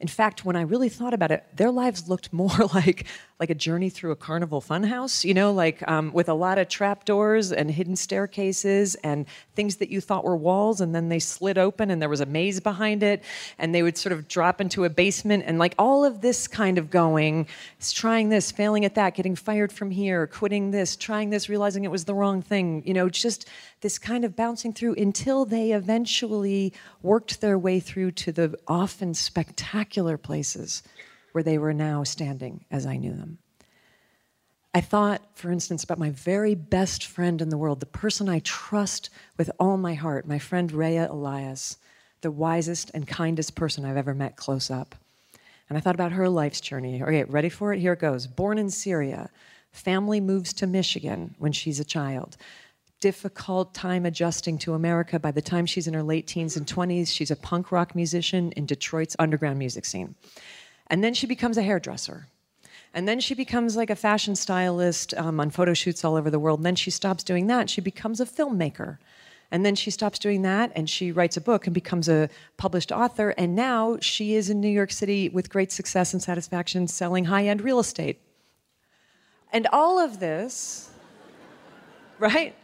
In 0.00 0.08
fact, 0.08 0.44
when 0.44 0.56
I 0.56 0.62
really 0.62 0.88
thought 0.88 1.14
about 1.14 1.30
it, 1.30 1.44
their 1.54 1.70
lives 1.70 2.08
looked 2.08 2.32
more 2.32 2.66
like 2.74 3.06
like 3.40 3.48
a 3.48 3.54
journey 3.54 3.88
through 3.88 4.10
a 4.10 4.16
carnival 4.16 4.60
funhouse, 4.60 5.24
you 5.24 5.32
know, 5.32 5.50
like 5.50 5.82
um, 5.88 6.12
with 6.12 6.28
a 6.28 6.34
lot 6.34 6.58
of 6.58 6.68
trapdoors 6.68 7.50
and 7.50 7.70
hidden 7.70 7.96
staircases 7.96 8.96
and 8.96 9.24
things 9.54 9.76
that 9.76 9.88
you 9.88 9.98
thought 9.98 10.24
were 10.24 10.36
walls, 10.36 10.82
and 10.82 10.94
then 10.94 11.08
they 11.08 11.18
slid 11.18 11.56
open 11.56 11.90
and 11.90 12.02
there 12.02 12.08
was 12.10 12.20
a 12.20 12.26
maze 12.26 12.60
behind 12.60 13.02
it, 13.02 13.24
and 13.58 13.74
they 13.74 13.82
would 13.82 13.96
sort 13.96 14.12
of 14.12 14.28
drop 14.28 14.60
into 14.60 14.84
a 14.84 14.90
basement 14.90 15.42
and 15.46 15.58
like 15.58 15.74
all 15.78 16.04
of 16.04 16.20
this 16.20 16.46
kind 16.46 16.76
of 16.76 16.90
going, 16.90 17.46
trying 17.94 18.28
this, 18.28 18.52
failing 18.52 18.84
at 18.84 18.94
that, 18.94 19.14
getting 19.14 19.34
fired 19.34 19.72
from 19.72 19.90
here, 19.90 20.26
quitting 20.26 20.70
this, 20.70 20.94
trying 20.94 21.30
this, 21.30 21.48
realizing 21.48 21.84
it 21.84 21.90
was 21.90 22.04
the 22.04 22.14
wrong 22.14 22.42
thing, 22.42 22.82
you 22.84 22.92
know, 22.92 23.08
just 23.08 23.48
this 23.80 23.98
kind 23.98 24.26
of 24.26 24.36
bouncing 24.36 24.74
through 24.74 24.94
until 24.96 25.46
they 25.46 25.72
eventually 25.72 26.74
worked 27.02 27.40
their 27.40 27.58
way 27.58 27.80
through 27.80 28.10
to 28.10 28.32
the 28.32 28.54
often 28.68 29.14
spectacular 29.14 30.18
places 30.18 30.82
where 31.32 31.44
they 31.44 31.58
were 31.58 31.74
now 31.74 32.02
standing 32.02 32.64
as 32.70 32.86
I 32.86 32.96
knew 32.96 33.12
them. 33.12 33.38
I 34.72 34.80
thought, 34.80 35.22
for 35.34 35.50
instance, 35.50 35.82
about 35.82 35.98
my 35.98 36.10
very 36.10 36.54
best 36.54 37.04
friend 37.04 37.42
in 37.42 37.48
the 37.48 37.58
world, 37.58 37.80
the 37.80 37.86
person 37.86 38.28
I 38.28 38.38
trust 38.40 39.10
with 39.36 39.50
all 39.58 39.76
my 39.76 39.94
heart, 39.94 40.28
my 40.28 40.38
friend 40.38 40.70
Rayya 40.70 41.10
Elias, 41.10 41.76
the 42.20 42.30
wisest 42.30 42.90
and 42.94 43.06
kindest 43.06 43.56
person 43.56 43.84
I've 43.84 43.96
ever 43.96 44.14
met 44.14 44.36
close 44.36 44.70
up. 44.70 44.94
And 45.68 45.76
I 45.76 45.80
thought 45.80 45.94
about 45.94 46.12
her 46.12 46.28
life's 46.28 46.60
journey. 46.60 47.02
Okay, 47.02 47.24
ready 47.24 47.48
for 47.48 47.72
it? 47.72 47.80
Here 47.80 47.94
it 47.94 48.00
goes. 48.00 48.26
Born 48.26 48.58
in 48.58 48.70
Syria, 48.70 49.30
family 49.72 50.20
moves 50.20 50.52
to 50.54 50.66
Michigan 50.66 51.34
when 51.38 51.52
she's 51.52 51.80
a 51.80 51.84
child. 51.84 52.36
Difficult 53.00 53.72
time 53.72 54.04
adjusting 54.04 54.58
to 54.58 54.74
America. 54.74 55.18
By 55.18 55.30
the 55.30 55.40
time 55.42 55.66
she's 55.66 55.86
in 55.86 55.94
her 55.94 56.02
late 56.02 56.26
teens 56.26 56.56
and 56.56 56.66
20s, 56.66 57.08
she's 57.08 57.30
a 57.30 57.36
punk 57.36 57.72
rock 57.72 57.94
musician 57.94 58.52
in 58.52 58.66
Detroit's 58.66 59.16
underground 59.18 59.58
music 59.58 59.84
scene. 59.84 60.14
And 60.90 61.02
then 61.04 61.14
she 61.14 61.26
becomes 61.26 61.56
a 61.56 61.62
hairdresser. 61.62 62.26
And 62.92 63.06
then 63.06 63.20
she 63.20 63.34
becomes 63.34 63.76
like 63.76 63.88
a 63.88 63.96
fashion 63.96 64.34
stylist 64.34 65.14
um, 65.14 65.38
on 65.38 65.50
photo 65.50 65.72
shoots 65.72 66.04
all 66.04 66.16
over 66.16 66.28
the 66.28 66.40
world. 66.40 66.58
And 66.58 66.66
then 66.66 66.74
she 66.74 66.90
stops 66.90 67.22
doing 67.22 67.46
that. 67.46 67.70
She 67.70 67.80
becomes 67.80 68.20
a 68.20 68.26
filmmaker. 68.26 68.98
And 69.52 69.64
then 69.64 69.76
she 69.76 69.90
stops 69.90 70.18
doing 70.18 70.42
that 70.42 70.70
and 70.76 70.88
she 70.88 71.10
writes 71.10 71.36
a 71.36 71.40
book 71.40 71.66
and 71.66 71.74
becomes 71.74 72.08
a 72.08 72.28
published 72.56 72.90
author. 72.92 73.30
And 73.30 73.54
now 73.54 73.98
she 74.00 74.34
is 74.34 74.50
in 74.50 74.60
New 74.60 74.68
York 74.68 74.90
City 74.90 75.28
with 75.28 75.50
great 75.50 75.72
success 75.72 76.12
and 76.12 76.22
satisfaction 76.22 76.88
selling 76.88 77.26
high 77.26 77.46
end 77.46 77.60
real 77.60 77.78
estate. 77.78 78.20
And 79.52 79.66
all 79.72 79.98
of 79.98 80.20
this, 80.20 80.90
right? 82.18 82.54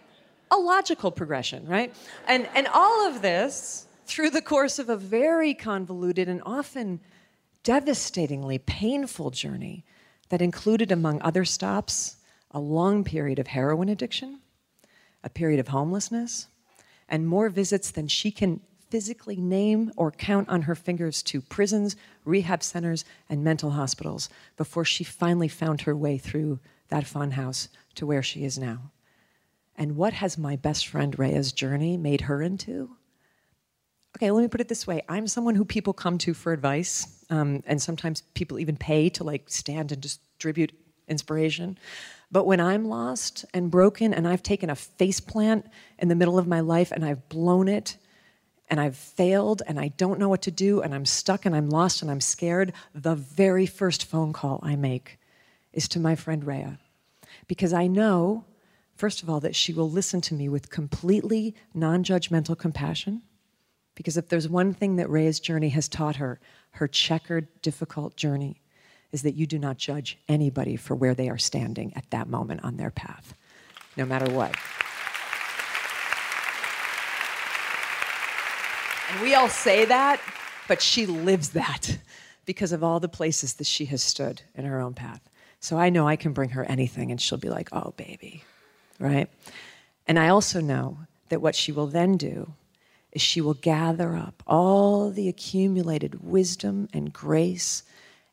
A 0.51 0.57
logical 0.57 1.11
progression, 1.11 1.67
right? 1.67 1.95
And, 2.29 2.49
and 2.55 2.69
all 2.69 3.09
of 3.09 3.23
this 3.23 3.87
through 4.07 4.31
the 4.31 4.43
course 4.43 4.79
of 4.79 4.89
a 4.89 4.97
very 4.97 5.55
convoluted 5.55 6.29
and 6.29 6.41
often 6.47 7.01
devastatingly 7.67 8.59
painful 8.59 9.33
journey 9.33 9.85
that 10.29 10.41
included, 10.41 10.93
among 10.93 11.21
other 11.21 11.45
stops, 11.45 12.19
a 12.53 12.61
long 12.61 13.03
period 13.03 13.41
of 13.41 13.49
heroin 13.49 13.89
addiction, 13.89 14.39
a 15.25 15.29
period 15.29 15.59
of 15.59 15.67
homelessness, 15.67 16.47
and 17.09 17.27
more 17.27 17.49
visits 17.49 17.91
than 17.91 18.07
she 18.07 18.31
can 18.31 18.61
physically 18.89 19.35
name 19.35 19.91
or 19.97 20.13
count 20.13 20.49
on 20.49 20.63
her 20.63 20.77
fingers 20.77 21.25
to 21.25 21.41
prisons, 21.41 21.97
rehab 22.25 22.63
centers, 22.63 23.05
and 23.29 23.43
mental 23.43 23.73
hospitals 23.73 24.29
before 24.57 24.85
she 24.85 25.03
finally 25.03 25.49
found 25.49 25.81
her 25.81 25.97
way 25.97 26.17
through 26.17 26.61
that 26.87 27.03
funhouse 27.03 27.67
to 27.97 28.07
where 28.07 28.23
she 28.23 28.45
is 28.45 28.57
now. 28.57 28.93
And 29.75 29.97
what 29.97 30.13
has 30.13 30.39
my 30.39 30.55
best 30.55 30.87
friend 30.87 31.19
Rayya's 31.19 31.51
journey 31.51 31.97
made 31.97 32.23
her 32.23 32.43
into? 32.43 32.91
Okay, 34.17 34.31
let 34.31 34.43
me 34.43 34.49
put 34.49 34.61
it 34.61 34.69
this 34.69 34.87
way 34.87 35.03
I'm 35.09 35.27
someone 35.27 35.57
who 35.57 35.65
people 35.65 35.93
come 35.93 36.17
to 36.19 36.33
for 36.33 36.53
advice 36.53 37.16
um, 37.31 37.63
and 37.67 37.81
sometimes 37.81 38.23
people 38.35 38.59
even 38.59 38.77
pay 38.77 39.09
to 39.11 39.25
like 39.25 39.49
stand 39.49 39.93
and 39.93 40.01
distribute 40.01 40.73
inspiration. 41.09 41.79
But 42.31 42.47
when 42.47 42.61
I'm 42.61 42.87
lost 42.87 43.45
and 43.55 43.71
broken 43.71 44.13
and 44.13 44.27
I've 44.27 44.43
taken 44.43 44.71
a 44.71 44.77
face 44.77 45.21
plant 45.21 45.67
in 45.99 46.09
the 46.09 46.15
middle 46.15 46.39
of 46.39 46.47
my 46.47 46.61
life 46.61 46.91
and 46.91 47.05
I've 47.05 47.29
blown 47.29 47.69
it 47.69 47.97
and 48.69 48.81
I've 48.81 48.97
failed 48.97 49.63
and 49.67 49.79
I 49.79 49.89
don't 49.89 50.19
know 50.19 50.29
what 50.29 50.43
to 50.43 50.51
do 50.51 50.81
and 50.81 50.95
I'm 50.95 51.05
stuck 51.05 51.47
and 51.47 51.55
I'm 51.55 51.71
lost 51.71 52.03
and 52.03 52.11
I'm 52.11 52.21
scared, 52.21 52.73
the 52.95 53.15
very 53.15 53.67
first 53.67 54.05
phone 54.05 54.33
call 54.33 54.59
I 54.63 54.75
make 54.75 55.19
is 55.73 55.87
to 55.89 56.01
my 56.01 56.17
friend 56.17 56.45
Rayya. 56.45 56.79
Because 57.47 57.73
I 57.73 57.87
know 57.87 58.45
First 58.97 59.23
of 59.23 59.29
all, 59.29 59.41
that 59.41 59.55
she 59.55 59.75
will 59.75 59.91
listen 59.91 60.23
to 60.23 60.35
me 60.35 60.49
with 60.49 60.71
completely 60.71 61.55
non 61.75 62.03
judgmental 62.03 62.59
compassion. 62.59 63.23
Because 63.97 64.17
if 64.17 64.29
there's 64.29 64.49
one 64.49 64.73
thing 64.73 64.97
that 64.97 65.09
Rayya's 65.09 65.41
journey 65.41 65.71
has 65.71 65.89
taught 65.89 66.17
her, 66.17 66.39
her 66.73 66.87
checkered, 66.87 67.49
difficult 67.63 68.15
journey, 68.15 68.61
is 69.11 69.23
that 69.23 69.35
you 69.35 69.47
do 69.47 69.59
not 69.59 69.79
judge 69.79 70.19
anybody 70.29 70.77
for 70.77 70.95
where 70.95 71.15
they 71.15 71.29
are 71.29 71.39
standing 71.39 71.93
at 71.97 72.09
that 72.11 72.29
moment 72.29 72.63
on 72.63 72.77
their 72.77 72.91
path, 72.91 73.35
no 73.97 74.05
matter 74.05 74.31
what. 74.31 74.55
And 79.11 79.23
we 79.23 79.35
all 79.35 79.49
say 79.49 79.87
that, 79.87 80.21
but 80.69 80.83
she 80.83 81.07
lives 81.07 81.51
that 81.51 81.99
because 82.45 82.73
of 82.73 82.85
all 82.85 83.01
the 83.01 83.09
places 83.09 83.55
that 83.55 83.67
she 83.67 83.87
has 83.87 84.03
stood 84.03 84.43
in 84.55 84.65
her 84.65 84.81
own 84.81 84.93
path. 84.95 85.29
So 85.61 85.79
I 85.79 85.89
know 85.89 86.07
I 86.07 86.17
can 86.17 86.33
bring 86.33 86.51
her 86.51 86.65
anything 86.65 87.11
and 87.11 87.21
she'll 87.21 87.39
be 87.39 87.49
like, 87.49 87.71
oh, 87.73 87.95
baby, 87.97 88.45
right? 88.99 89.29
And 90.07 90.19
I 90.19 90.29
also 90.29 90.61
know 90.61 90.99
that 91.31 91.41
what 91.41 91.55
she 91.55 91.73
will 91.73 91.87
then 91.87 92.17
do 92.17 92.53
is 93.17 93.23
she 93.23 93.41
will 93.41 93.55
gather 93.55 94.15
up 94.15 94.43
all 94.47 95.11
the 95.11 95.27
accumulated 95.27 96.23
wisdom 96.23 96.87
and 96.93 97.15
grace 97.15 97.83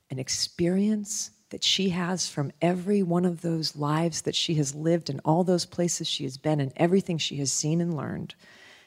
and 0.09 0.19
experience 0.19 1.31
that 1.51 1.63
she 1.63 1.87
has 1.91 2.27
from 2.27 2.51
every 2.61 3.01
one 3.01 3.23
of 3.23 3.39
those 3.39 3.77
lives 3.77 4.23
that 4.23 4.35
she 4.35 4.55
has 4.55 4.75
lived 4.75 5.09
and 5.09 5.21
all 5.23 5.45
those 5.45 5.65
places 5.65 6.05
she 6.05 6.25
has 6.25 6.35
been 6.35 6.59
and 6.59 6.73
everything 6.75 7.17
she 7.17 7.37
has 7.37 7.49
seen 7.49 7.79
and 7.79 7.95
learned. 7.95 8.35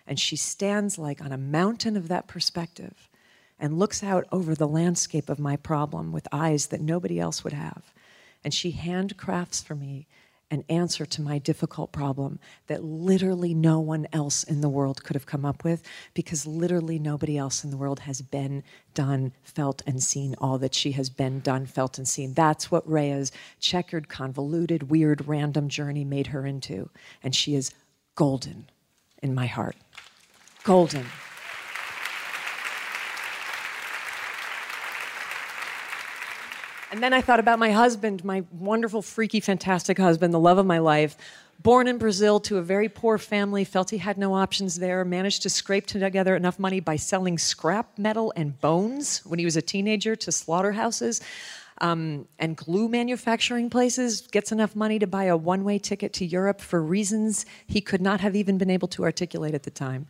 And 0.07 0.21
she 0.21 0.37
stands 0.37 0.99
like 0.99 1.23
on 1.23 1.33
a 1.33 1.39
mountain 1.39 1.97
of 1.97 2.09
that 2.09 2.29
perspective 2.29 3.09
and 3.59 3.79
looks 3.79 4.03
out 4.03 4.27
over 4.31 4.55
the 4.55 4.69
landscape 4.69 5.31
of 5.31 5.39
my 5.39 5.57
problem 5.57 6.13
with 6.13 6.29
eyes 6.31 6.67
that 6.67 6.83
nobody 6.83 7.19
else 7.19 7.43
would 7.43 7.55
have. 7.55 7.95
And 8.45 8.53
she 8.53 8.73
handcrafts 8.73 9.65
for 9.65 9.75
me 9.75 10.09
an 10.51 10.65
answer 10.69 11.05
to 11.05 11.21
my 11.23 11.39
difficult 11.39 11.91
problem 11.93 12.39
that 12.69 12.85
literally 12.85 13.53
no 13.53 13.81
one 13.81 14.07
else 14.13 14.45
in 14.45 14.61
the 14.61 14.69
world 14.69 15.03
could 15.03 15.17
have 15.17 15.27
come 15.27 15.45
up 15.45 15.65
with 15.65 15.83
because 16.15 16.47
literally 16.47 16.99
nobody 16.99 17.37
else 17.37 17.65
in 17.65 17.71
the 17.71 17.77
world 17.77 18.01
has 18.01 18.23
been, 18.23 18.63
done, 18.95 19.33
felt, 19.43 19.83
and 19.87 20.03
seen 20.03 20.35
all 20.39 20.59
that 20.59 20.75
she 20.75 20.93
has 20.93 21.11
been, 21.11 21.41
done, 21.41 21.67
felt, 21.67 21.99
and 21.99 22.07
seen. 22.07 22.33
That's 22.35 22.71
what 22.71 22.89
Rayya's 22.89 23.33
checkered, 23.59 24.09
convoluted, 24.09 24.89
weird, 24.91 25.27
random 25.27 25.69
journey 25.69 26.05
made 26.05 26.29
her 26.29 26.47
into. 26.47 26.91
And 27.23 27.35
she 27.35 27.55
is 27.55 27.73
golden 28.15 28.71
in 29.23 29.35
my 29.35 29.47
heart. 29.47 29.77
Golden. 30.63 31.07
And 36.97 37.03
then 37.03 37.13
I 37.13 37.21
thought 37.21 37.41
about 37.41 37.59
my 37.59 37.73
husband, 37.73 38.25
my 38.25 38.43
wonderful, 38.51 39.03
freaky, 39.03 39.39
fantastic 39.41 39.99
husband, 39.99 40.33
the 40.33 40.41
love 40.41 40.57
of 40.57 40.65
my 40.65 40.79
life. 40.79 41.15
Born 41.63 41.89
in 41.89 41.99
Brazil 41.99 42.41
to 42.41 42.57
a 42.57 42.63
very 42.63 42.89
poor 42.89 43.19
family, 43.19 43.65
felt 43.65 43.91
he 43.91 43.99
had 43.99 44.17
no 44.17 44.33
options 44.33 44.77
there, 44.77 45.05
managed 45.05 45.43
to 45.43 45.51
scrape 45.51 45.85
together 45.85 46.35
enough 46.35 46.59
money 46.59 46.81
by 46.81 46.97
selling 46.97 47.37
scrap 47.37 47.99
metal 47.99 48.33
and 48.35 48.59
bones 48.63 49.19
when 49.27 49.39
he 49.39 49.45
was 49.45 49.59
a 49.59 49.61
teenager 49.61 50.17
to 50.17 50.33
slaughterhouses 50.33 51.21
um, 51.83 52.27
and 52.39 52.57
glue 52.57 52.89
manufacturing 52.89 53.69
places, 53.69 54.23
gets 54.23 54.51
enough 54.51 54.75
money 54.75 54.99
to 54.99 55.07
buy 55.07 55.25
a 55.25 55.37
one 55.37 55.65
way 55.65 55.79
ticket 55.79 56.15
to 56.15 56.25
Europe 56.25 56.63
for 56.63 56.83
reasons 56.83 57.45
he 57.67 57.83
could 57.83 58.01
not 58.01 58.21
have 58.21 58.35
even 58.35 58.57
been 58.57 58.71
able 58.71 58.89
to 58.89 59.05
articulate 59.05 59.53
at 59.53 59.65
the 59.65 59.71
time 59.71 60.07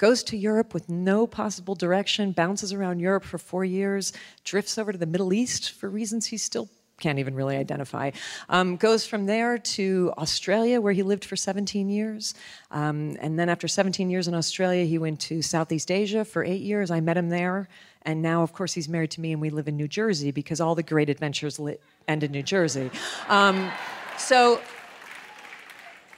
goes 0.00 0.22
to 0.22 0.36
Europe 0.36 0.72
with 0.72 0.88
no 0.88 1.26
possible 1.26 1.74
direction, 1.74 2.32
bounces 2.32 2.72
around 2.72 3.00
Europe 3.00 3.22
for 3.22 3.36
four 3.36 3.66
years, 3.66 4.14
drifts 4.44 4.78
over 4.78 4.92
to 4.92 4.98
the 4.98 5.04
Middle 5.04 5.34
East 5.34 5.72
for 5.72 5.90
reasons 5.90 6.24
he 6.24 6.38
still 6.38 6.70
can't 6.98 7.18
even 7.18 7.34
really 7.34 7.56
identify. 7.56 8.10
Um, 8.48 8.76
goes 8.76 9.06
from 9.06 9.26
there 9.26 9.58
to 9.58 10.12
Australia, 10.16 10.80
where 10.80 10.94
he 10.94 11.02
lived 11.02 11.26
for 11.26 11.36
17 11.36 11.90
years. 11.90 12.34
Um, 12.70 13.18
and 13.20 13.38
then 13.38 13.50
after 13.50 13.68
17 13.68 14.08
years 14.08 14.26
in 14.26 14.34
Australia, 14.34 14.86
he 14.86 14.96
went 14.96 15.20
to 15.20 15.42
Southeast 15.42 15.90
Asia 15.90 16.24
for 16.24 16.42
eight 16.44 16.62
years. 16.62 16.90
I 16.90 17.00
met 17.00 17.18
him 17.18 17.28
there. 17.28 17.68
And 18.02 18.22
now, 18.22 18.42
of 18.42 18.54
course, 18.54 18.72
he's 18.72 18.88
married 18.88 19.10
to 19.12 19.20
me, 19.20 19.32
and 19.32 19.40
we 19.40 19.50
live 19.50 19.68
in 19.68 19.76
New 19.76 19.88
Jersey 19.88 20.30
because 20.30 20.62
all 20.62 20.74
the 20.74 20.82
great 20.82 21.10
adventures 21.10 21.60
end 22.08 22.22
in 22.22 22.32
New 22.32 22.42
Jersey. 22.42 22.90
Um, 23.28 23.70
so 24.16 24.62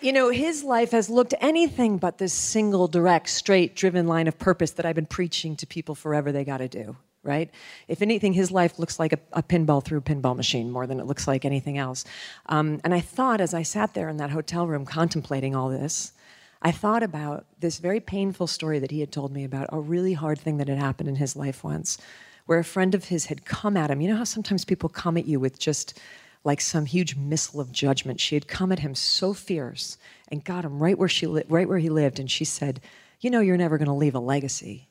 you 0.02 0.12
know, 0.12 0.30
his 0.30 0.64
life 0.64 0.90
has 0.90 1.08
looked 1.08 1.34
anything 1.40 1.98
but 1.98 2.18
this 2.18 2.32
single, 2.32 2.88
direct, 2.88 3.28
straight, 3.28 3.76
driven 3.76 4.06
line 4.06 4.26
of 4.26 4.38
purpose 4.38 4.72
that 4.72 4.84
I've 4.84 4.96
been 4.96 5.06
preaching 5.06 5.56
to 5.56 5.66
people 5.66 5.94
forever 5.94 6.32
they 6.32 6.44
got 6.44 6.58
to 6.58 6.68
do, 6.68 6.96
right? 7.22 7.50
If 7.86 8.02
anything, 8.02 8.32
his 8.32 8.50
life 8.50 8.78
looks 8.78 8.98
like 8.98 9.12
a, 9.12 9.18
a, 9.32 9.42
pinball 9.42 9.84
through 9.84 10.00
pinball 10.00 10.36
machine 10.36 10.70
more 10.70 10.86
than 10.86 10.98
it 10.98 11.06
looks 11.06 11.28
like 11.28 11.44
anything 11.44 11.78
else. 11.78 12.04
Um, 12.46 12.80
and 12.82 12.92
I 12.92 13.00
thought, 13.00 13.40
as 13.40 13.54
I 13.54 13.62
sat 13.62 13.94
there 13.94 14.08
in 14.08 14.16
that 14.16 14.30
hotel 14.30 14.66
room 14.66 14.84
contemplating 14.84 15.54
all 15.54 15.68
this, 15.68 16.12
I 16.60 16.72
thought 16.72 17.02
about 17.02 17.46
this 17.60 17.78
very 17.78 18.00
painful 18.00 18.46
story 18.46 18.78
that 18.80 18.90
he 18.90 19.00
had 19.00 19.12
told 19.12 19.32
me 19.32 19.44
about 19.44 19.68
a 19.72 19.80
really 19.80 20.14
hard 20.14 20.38
thing 20.38 20.56
that 20.58 20.68
had 20.68 20.78
happened 20.78 21.08
in 21.08 21.16
his 21.16 21.36
life 21.36 21.62
once, 21.62 21.98
where 22.46 22.58
a 22.58 22.64
friend 22.64 22.94
of 22.94 23.04
his 23.04 23.26
had 23.26 23.44
come 23.44 23.76
at 23.76 23.90
him. 23.90 24.00
You 24.00 24.08
know 24.08 24.16
how 24.16 24.24
sometimes 24.24 24.64
people 24.64 24.88
come 24.88 25.16
at 25.16 25.26
you 25.26 25.38
with 25.38 25.58
just 25.58 25.98
like 26.44 26.61
some 26.61 26.87
huge 26.87 27.16
missile 27.16 27.61
of 27.61 27.72
judgment. 27.72 28.20
She 28.20 28.35
had 28.35 28.48
come 28.48 28.72
at 28.72 28.81
him 28.81 28.94
so 28.94 29.33
fierce 29.33 29.96
and 30.28 30.44
got 30.44 30.64
him 30.64 30.83
right 30.83 30.98
where 30.98 31.09
she 31.09 31.26
li- 31.26 31.44
right 31.48 31.68
where 31.68 31.78
he 31.78 31.88
lived 31.88 32.18
and 32.18 32.31
she 32.31 32.44
said, 32.44 32.81
"You 33.20 33.31
know 33.31 33.40
you're 33.40 33.57
never 33.57 33.78
going 33.78 33.88
to 33.88 33.94
leave 33.94 34.14
a 34.14 34.20
legacy 34.20 34.88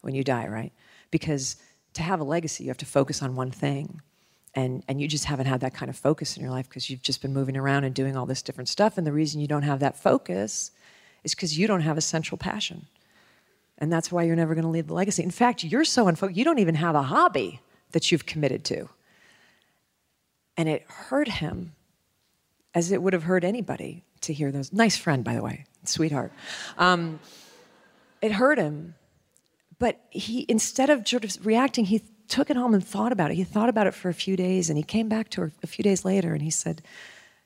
when 0.00 0.14
you 0.14 0.24
die, 0.24 0.46
right? 0.48 0.72
Because 1.10 1.56
to 1.94 2.02
have 2.02 2.20
a 2.20 2.24
legacy, 2.24 2.64
you 2.64 2.70
have 2.70 2.78
to 2.78 2.86
focus 2.86 3.22
on 3.22 3.36
one 3.36 3.50
thing." 3.50 4.00
And, 4.54 4.82
and 4.88 5.00
you 5.00 5.06
just 5.06 5.26
haven't 5.26 5.46
had 5.46 5.60
that 5.60 5.74
kind 5.74 5.88
of 5.88 5.96
focus 5.96 6.36
in 6.36 6.42
your 6.42 6.50
life 6.50 6.68
because 6.68 6.90
you've 6.90 7.02
just 7.02 7.22
been 7.22 7.34
moving 7.34 7.56
around 7.56 7.84
and 7.84 7.94
doing 7.94 8.16
all 8.16 8.26
this 8.26 8.42
different 8.42 8.68
stuff. 8.68 8.98
And 8.98 9.06
the 9.06 9.12
reason 9.12 9.40
you 9.40 9.46
don't 9.46 9.62
have 9.62 9.78
that 9.80 9.96
focus 9.96 10.72
is 11.22 11.34
because 11.34 11.56
you 11.56 11.68
don't 11.68 11.82
have 11.82 11.98
a 11.98 12.00
central 12.00 12.38
passion. 12.38 12.86
And 13.76 13.92
that's 13.92 14.10
why 14.10 14.24
you're 14.24 14.34
never 14.34 14.54
going 14.54 14.64
to 14.64 14.70
leave 14.70 14.88
the 14.88 14.94
legacy. 14.94 15.22
In 15.22 15.30
fact, 15.30 15.62
you're 15.62 15.84
so 15.84 16.08
unfocused, 16.08 16.36
you 16.36 16.44
don't 16.44 16.58
even 16.58 16.74
have 16.74 16.94
a 16.94 17.02
hobby 17.02 17.60
that 17.92 18.10
you've 18.10 18.26
committed 18.26 18.64
to. 18.64 18.88
And 20.58 20.68
it 20.68 20.84
hurt 20.88 21.28
him 21.28 21.72
as 22.74 22.92
it 22.92 23.00
would 23.00 23.14
have 23.14 23.22
hurt 23.22 23.44
anybody 23.44 24.04
to 24.22 24.32
hear 24.32 24.52
those. 24.52 24.72
Nice 24.72 24.96
friend, 24.96 25.24
by 25.24 25.34
the 25.34 25.42
way, 25.42 25.64
sweetheart. 25.84 26.32
Um, 26.76 27.20
it 28.20 28.32
hurt 28.32 28.58
him. 28.58 28.94
But 29.78 30.00
he, 30.10 30.44
instead 30.48 30.90
of 30.90 31.06
sort 31.06 31.24
of 31.24 31.46
reacting, 31.46 31.84
he 31.84 32.02
took 32.26 32.50
it 32.50 32.56
home 32.56 32.74
and 32.74 32.86
thought 32.86 33.12
about 33.12 33.30
it. 33.30 33.36
He 33.36 33.44
thought 33.44 33.68
about 33.68 33.86
it 33.86 33.94
for 33.94 34.08
a 34.08 34.14
few 34.14 34.36
days 34.36 34.68
and 34.68 34.76
he 34.76 34.82
came 34.82 35.08
back 35.08 35.30
to 35.30 35.42
her 35.42 35.52
a 35.62 35.66
few 35.66 35.82
days 35.82 36.04
later 36.04 36.34
and 36.34 36.42
he 36.42 36.50
said, 36.50 36.82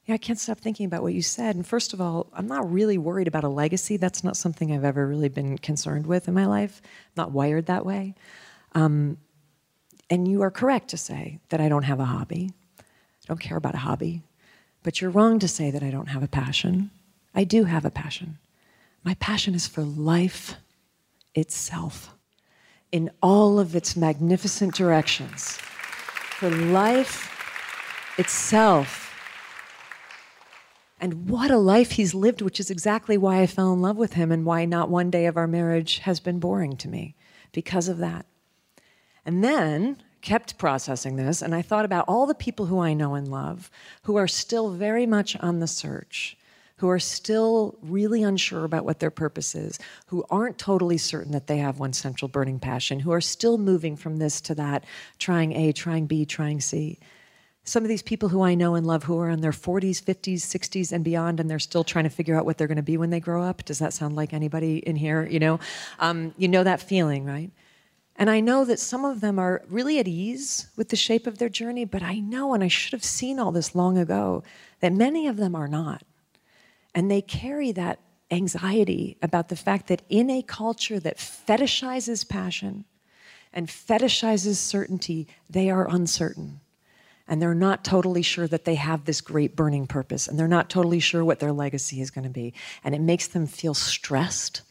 Yeah, 0.06 0.14
I 0.14 0.18
can't 0.18 0.38
stop 0.38 0.58
thinking 0.58 0.86
about 0.86 1.02
what 1.02 1.14
you 1.14 1.22
said. 1.22 1.54
And 1.54 1.66
first 1.66 1.92
of 1.92 2.00
all, 2.00 2.26
I'm 2.32 2.48
not 2.48 2.70
really 2.72 2.98
worried 2.98 3.28
about 3.28 3.44
a 3.44 3.48
legacy. 3.48 3.96
That's 3.96 4.24
not 4.24 4.36
something 4.36 4.72
I've 4.72 4.84
ever 4.84 5.06
really 5.06 5.28
been 5.28 5.58
concerned 5.58 6.06
with 6.06 6.26
in 6.26 6.34
my 6.34 6.46
life. 6.46 6.80
I'm 6.84 7.22
not 7.22 7.32
wired 7.32 7.66
that 7.66 7.84
way. 7.84 8.14
Um, 8.74 9.18
and 10.08 10.26
you 10.26 10.42
are 10.42 10.50
correct 10.50 10.88
to 10.88 10.96
say 10.96 11.38
that 11.50 11.60
I 11.60 11.68
don't 11.68 11.84
have 11.84 12.00
a 12.00 12.04
hobby. 12.04 12.50
I 13.24 13.28
don't 13.28 13.40
care 13.40 13.56
about 13.56 13.74
a 13.74 13.78
hobby. 13.78 14.22
But 14.82 15.00
you're 15.00 15.10
wrong 15.10 15.38
to 15.38 15.48
say 15.48 15.70
that 15.70 15.82
I 15.82 15.90
don't 15.90 16.08
have 16.08 16.22
a 16.22 16.28
passion. 16.28 16.90
I 17.34 17.44
do 17.44 17.64
have 17.64 17.84
a 17.84 17.90
passion. 17.90 18.38
My 19.04 19.14
passion 19.14 19.54
is 19.54 19.66
for 19.66 19.82
life 19.82 20.56
itself 21.34 22.14
in 22.90 23.10
all 23.22 23.58
of 23.58 23.74
its 23.74 23.96
magnificent 23.96 24.74
directions. 24.74 25.52
For 25.52 26.50
life 26.50 27.30
itself. 28.18 29.08
And 31.00 31.28
what 31.28 31.50
a 31.50 31.58
life 31.58 31.92
he's 31.92 32.14
lived, 32.14 32.42
which 32.42 32.60
is 32.60 32.70
exactly 32.70 33.16
why 33.16 33.40
I 33.40 33.46
fell 33.46 33.72
in 33.72 33.80
love 33.80 33.96
with 33.96 34.12
him 34.12 34.30
and 34.30 34.44
why 34.44 34.64
not 34.64 34.88
one 34.88 35.10
day 35.10 35.26
of 35.26 35.36
our 35.36 35.48
marriage 35.48 35.98
has 36.00 36.20
been 36.20 36.38
boring 36.38 36.76
to 36.76 36.88
me 36.88 37.16
because 37.52 37.88
of 37.88 37.98
that. 37.98 38.26
And 39.24 39.42
then 39.42 40.02
kept 40.22 40.56
processing 40.56 41.16
this, 41.16 41.42
and 41.42 41.54
I 41.54 41.62
thought 41.62 41.84
about 41.84 42.04
all 42.08 42.26
the 42.26 42.34
people 42.34 42.66
who 42.66 42.78
I 42.78 42.94
know 42.94 43.14
and 43.14 43.28
love 43.28 43.70
who 44.04 44.16
are 44.16 44.28
still 44.28 44.70
very 44.70 45.04
much 45.04 45.36
on 45.40 45.58
the 45.58 45.66
search, 45.66 46.36
who 46.76 46.88
are 46.88 46.98
still 46.98 47.76
really 47.82 48.22
unsure 48.22 48.64
about 48.64 48.84
what 48.84 49.00
their 49.00 49.10
purpose 49.10 49.54
is, 49.54 49.78
who 50.06 50.24
aren't 50.30 50.58
totally 50.58 50.98
certain 50.98 51.32
that 51.32 51.48
they 51.48 51.58
have 51.58 51.78
one 51.78 51.92
central 51.92 52.28
burning 52.28 52.58
passion, 52.58 53.00
who 53.00 53.12
are 53.12 53.20
still 53.20 53.58
moving 53.58 53.96
from 53.96 54.16
this 54.16 54.40
to 54.40 54.54
that, 54.54 54.84
trying 55.18 55.52
A, 55.52 55.72
trying 55.72 56.06
B, 56.06 56.24
trying 56.24 56.60
C. 56.60 56.98
Some 57.64 57.84
of 57.84 57.88
these 57.88 58.02
people 58.02 58.28
who 58.28 58.42
I 58.42 58.54
know 58.54 58.74
and 58.74 58.84
love 58.84 59.04
who 59.04 59.18
are 59.20 59.30
in 59.30 59.40
their 59.40 59.52
40s, 59.52 60.02
50s, 60.02 60.38
60s, 60.38 60.90
and 60.90 61.04
beyond, 61.04 61.38
and 61.38 61.48
they're 61.48 61.60
still 61.60 61.84
trying 61.84 62.04
to 62.04 62.10
figure 62.10 62.36
out 62.36 62.44
what 62.44 62.58
they're 62.58 62.66
going 62.66 62.76
to 62.76 62.82
be 62.82 62.96
when 62.96 63.10
they 63.10 63.20
grow 63.20 63.42
up. 63.42 63.64
Does 63.64 63.78
that 63.78 63.92
sound 63.92 64.16
like 64.16 64.32
anybody 64.32 64.78
in 64.78 64.96
here? 64.96 65.24
You 65.24 65.38
know, 65.38 65.60
um, 66.00 66.34
you 66.36 66.48
know 66.48 66.64
that 66.64 66.80
feeling, 66.80 67.24
right? 67.24 67.52
And 68.22 68.30
I 68.30 68.38
know 68.38 68.64
that 68.66 68.78
some 68.78 69.04
of 69.04 69.20
them 69.20 69.40
are 69.40 69.64
really 69.68 69.98
at 69.98 70.06
ease 70.06 70.68
with 70.76 70.90
the 70.90 70.94
shape 70.96 71.26
of 71.26 71.38
their 71.38 71.48
journey, 71.48 71.84
but 71.84 72.04
I 72.04 72.20
know, 72.20 72.54
and 72.54 72.62
I 72.62 72.68
should 72.68 72.92
have 72.92 73.02
seen 73.02 73.40
all 73.40 73.50
this 73.50 73.74
long 73.74 73.98
ago, 73.98 74.44
that 74.78 74.92
many 74.92 75.26
of 75.26 75.38
them 75.38 75.56
are 75.56 75.66
not. 75.66 76.04
And 76.94 77.10
they 77.10 77.20
carry 77.20 77.72
that 77.72 77.98
anxiety 78.30 79.16
about 79.22 79.48
the 79.48 79.56
fact 79.56 79.88
that 79.88 80.02
in 80.08 80.30
a 80.30 80.40
culture 80.40 81.00
that 81.00 81.16
fetishizes 81.16 82.28
passion 82.28 82.84
and 83.52 83.66
fetishizes 83.66 84.54
certainty, 84.54 85.26
they 85.50 85.68
are 85.68 85.90
uncertain. 85.90 86.60
and 87.26 87.42
they're 87.42 87.54
not 87.54 87.82
totally 87.82 88.22
sure 88.22 88.46
that 88.46 88.64
they 88.64 88.76
have 88.76 89.04
this 89.04 89.20
great 89.20 89.56
burning 89.56 89.88
purpose 89.88 90.28
and 90.28 90.38
they're 90.38 90.46
not 90.46 90.70
totally 90.70 91.00
sure 91.00 91.24
what 91.24 91.40
their 91.40 91.52
legacy 91.52 92.00
is 92.00 92.12
going 92.12 92.24
to 92.24 92.30
be. 92.30 92.54
And 92.84 92.94
it 92.94 93.00
makes 93.00 93.26
them 93.26 93.48
feel 93.48 93.74
stressed 93.74 94.62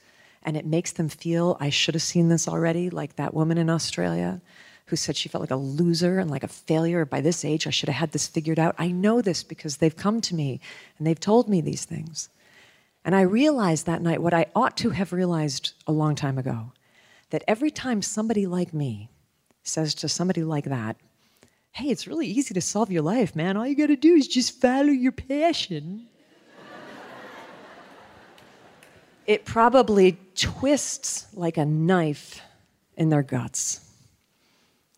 and 0.44 0.58
it 0.58 0.66
makes 0.66 0.92
them 0.92 1.10
feel, 1.10 1.58
I 1.60 1.70
should 1.70 1.96
have 1.96 2.02
seen 2.02 2.30
this 2.30 2.48
already, 2.48 2.90
like 2.90 3.16
that 3.16 3.34
woman 3.34 3.58
in 3.58 3.70
Australia 3.70 4.42
who 4.88 4.96
said 4.96 5.16
she 5.16 5.30
felt 5.30 5.42
like 5.42 5.52
a 5.52 5.56
loser 5.56 6.20
and 6.20 6.30
like 6.30 6.44
a 6.44 6.50
failure. 6.50 7.06
By 7.06 7.22
this 7.22 7.46
age, 7.46 7.66
I 7.66 7.70
should 7.70 7.90
have 7.90 7.98
had 7.98 8.12
this 8.12 8.28
figured 8.28 8.60
out. 8.60 8.76
I 8.78 8.92
know 8.92 9.22
this 9.22 9.44
because 9.44 9.78
they've 9.78 9.96
come 9.96 10.20
to 10.22 10.36
me 10.36 10.60
and 10.98 11.08
they've 11.08 11.20
told 11.20 11.48
me 11.48 11.62
these 11.62 11.86
things. 11.86 12.30
And 13.06 13.16
I 13.16 13.22
realized 13.22 13.86
that 13.86 14.02
night 14.02 14.22
what 14.22 14.34
I 14.34 14.48
ought 14.56 14.78
to 14.78 14.90
have 14.90 15.14
realized 15.14 15.74
a 15.88 15.92
long 15.92 16.16
time 16.16 16.38
ago 16.38 16.74
that 17.30 17.44
every 17.48 17.72
time 17.72 18.02
somebody 18.02 18.46
like 18.46 18.74
me 18.74 19.10
says 19.64 19.96
to 19.96 20.10
somebody 20.10 20.44
like 20.44 20.66
that, 20.66 20.98
hey, 21.72 21.88
it's 21.88 22.08
really 22.08 22.28
easy 22.28 22.54
to 22.54 22.62
solve 22.62 22.92
your 22.92 23.02
life, 23.02 23.36
man. 23.36 23.56
All 23.56 23.66
you 23.66 23.76
got 23.76 23.88
to 23.88 23.96
do 23.96 24.16
is 24.16 24.28
just 24.28 24.60
follow 24.60 24.90
your 24.90 25.14
passion. 25.14 26.08
It 29.28 29.46
probably 29.46 30.18
twists 30.36 31.28
like 31.34 31.58
a 31.58 31.66
knife 31.66 32.42
in 32.98 33.10
their 33.10 33.24
guts. 33.24 33.88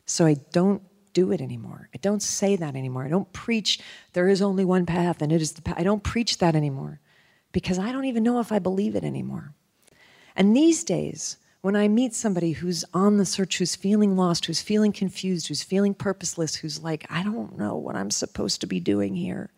So 0.05 0.25
I 0.25 0.35
don't 0.51 0.81
do 1.13 1.31
it 1.31 1.41
anymore. 1.41 1.89
I 1.93 1.97
don't 1.97 2.21
say 2.21 2.55
that 2.55 2.75
anymore. 2.75 3.05
I 3.05 3.09
don't 3.09 3.31
preach 3.33 3.79
there 4.13 4.27
is 4.27 4.41
only 4.41 4.65
one 4.65 4.85
path 4.85 5.21
and 5.21 5.31
it 5.31 5.41
is 5.41 5.53
the 5.53 5.61
path. 5.61 5.75
I 5.77 5.83
don't 5.83 6.03
preach 6.03 6.39
that 6.39 6.55
anymore 6.55 6.99
because 7.51 7.79
I 7.79 7.91
don't 7.91 8.05
even 8.05 8.23
know 8.23 8.39
if 8.39 8.51
I 8.51 8.59
believe 8.59 8.95
it 8.95 9.03
anymore. 9.03 9.53
And 10.35 10.55
these 10.55 10.83
days, 10.83 11.37
when 11.61 11.75
I 11.75 11.87
meet 11.87 12.13
somebody 12.13 12.51
who's 12.51 12.83
on 12.93 13.17
the 13.17 13.25
search, 13.25 13.57
who's 13.57 13.75
feeling 13.75 14.17
lost, 14.17 14.45
who's 14.45 14.61
feeling 14.61 14.91
confused, 14.91 15.47
who's 15.47 15.63
feeling 15.63 15.93
purposeless, 15.93 16.55
who's 16.55 16.83
like, 16.83 17.05
I 17.09 17.23
don't 17.23 17.57
know 17.57 17.75
what 17.75 17.95
I'm 17.95 18.11
supposed 18.11 18.59
to 18.61 18.67
be 18.67 18.81
doing 18.81 19.15
here, 19.15 19.51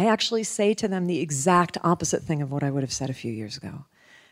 I 0.00 0.06
actually 0.06 0.44
say 0.44 0.72
to 0.72 0.88
them 0.88 1.06
the 1.06 1.20
exact 1.20 1.76
opposite 1.84 2.22
thing 2.22 2.40
of 2.40 2.50
what 2.50 2.62
I 2.62 2.70
would 2.70 2.82
have 2.82 2.90
said 2.90 3.10
a 3.10 3.20
few 3.22 3.30
years 3.30 3.58
ago. 3.58 3.84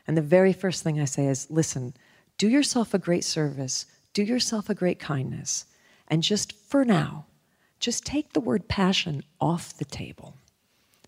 And 0.06 0.16
the 0.16 0.22
very 0.22 0.54
first 0.54 0.82
thing 0.82 0.98
I 0.98 1.04
say 1.04 1.26
is 1.26 1.50
listen, 1.50 1.92
do 2.38 2.48
yourself 2.48 2.94
a 2.94 2.98
great 2.98 3.22
service, 3.22 3.84
do 4.14 4.22
yourself 4.22 4.70
a 4.70 4.74
great 4.74 4.98
kindness, 4.98 5.66
and 6.08 6.22
just 6.22 6.54
for 6.54 6.86
now, 6.86 7.26
just 7.80 8.06
take 8.06 8.32
the 8.32 8.40
word 8.40 8.66
passion 8.66 9.22
off 9.42 9.76
the 9.76 9.84
table. 9.84 10.36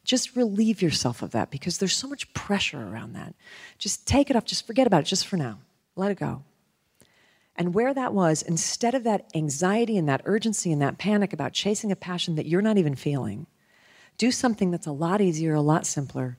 Just 0.04 0.36
relieve 0.36 0.82
yourself 0.82 1.22
of 1.22 1.30
that 1.30 1.50
because 1.50 1.78
there's 1.78 1.96
so 1.96 2.08
much 2.08 2.30
pressure 2.34 2.86
around 2.86 3.14
that. 3.14 3.34
Just 3.78 4.06
take 4.06 4.28
it 4.28 4.36
off, 4.36 4.44
just 4.44 4.66
forget 4.66 4.86
about 4.86 5.04
it 5.04 5.06
just 5.06 5.26
for 5.26 5.38
now. 5.38 5.58
Let 5.96 6.10
it 6.10 6.18
go. 6.18 6.42
And 7.56 7.72
where 7.72 7.94
that 7.94 8.12
was, 8.12 8.42
instead 8.42 8.94
of 8.94 9.04
that 9.04 9.30
anxiety 9.34 9.96
and 9.96 10.06
that 10.10 10.20
urgency 10.26 10.70
and 10.70 10.82
that 10.82 10.98
panic 10.98 11.32
about 11.32 11.54
chasing 11.54 11.90
a 11.90 11.96
passion 11.96 12.34
that 12.34 12.46
you're 12.46 12.60
not 12.60 12.76
even 12.76 12.94
feeling, 12.94 13.46
do 14.20 14.30
something 14.30 14.70
that's 14.70 14.86
a 14.86 14.92
lot 14.92 15.22
easier, 15.22 15.54
a 15.54 15.62
lot 15.62 15.86
simpler. 15.86 16.36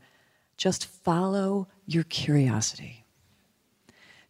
Just 0.56 0.86
follow 0.86 1.68
your 1.88 2.04
curiosity. 2.04 3.06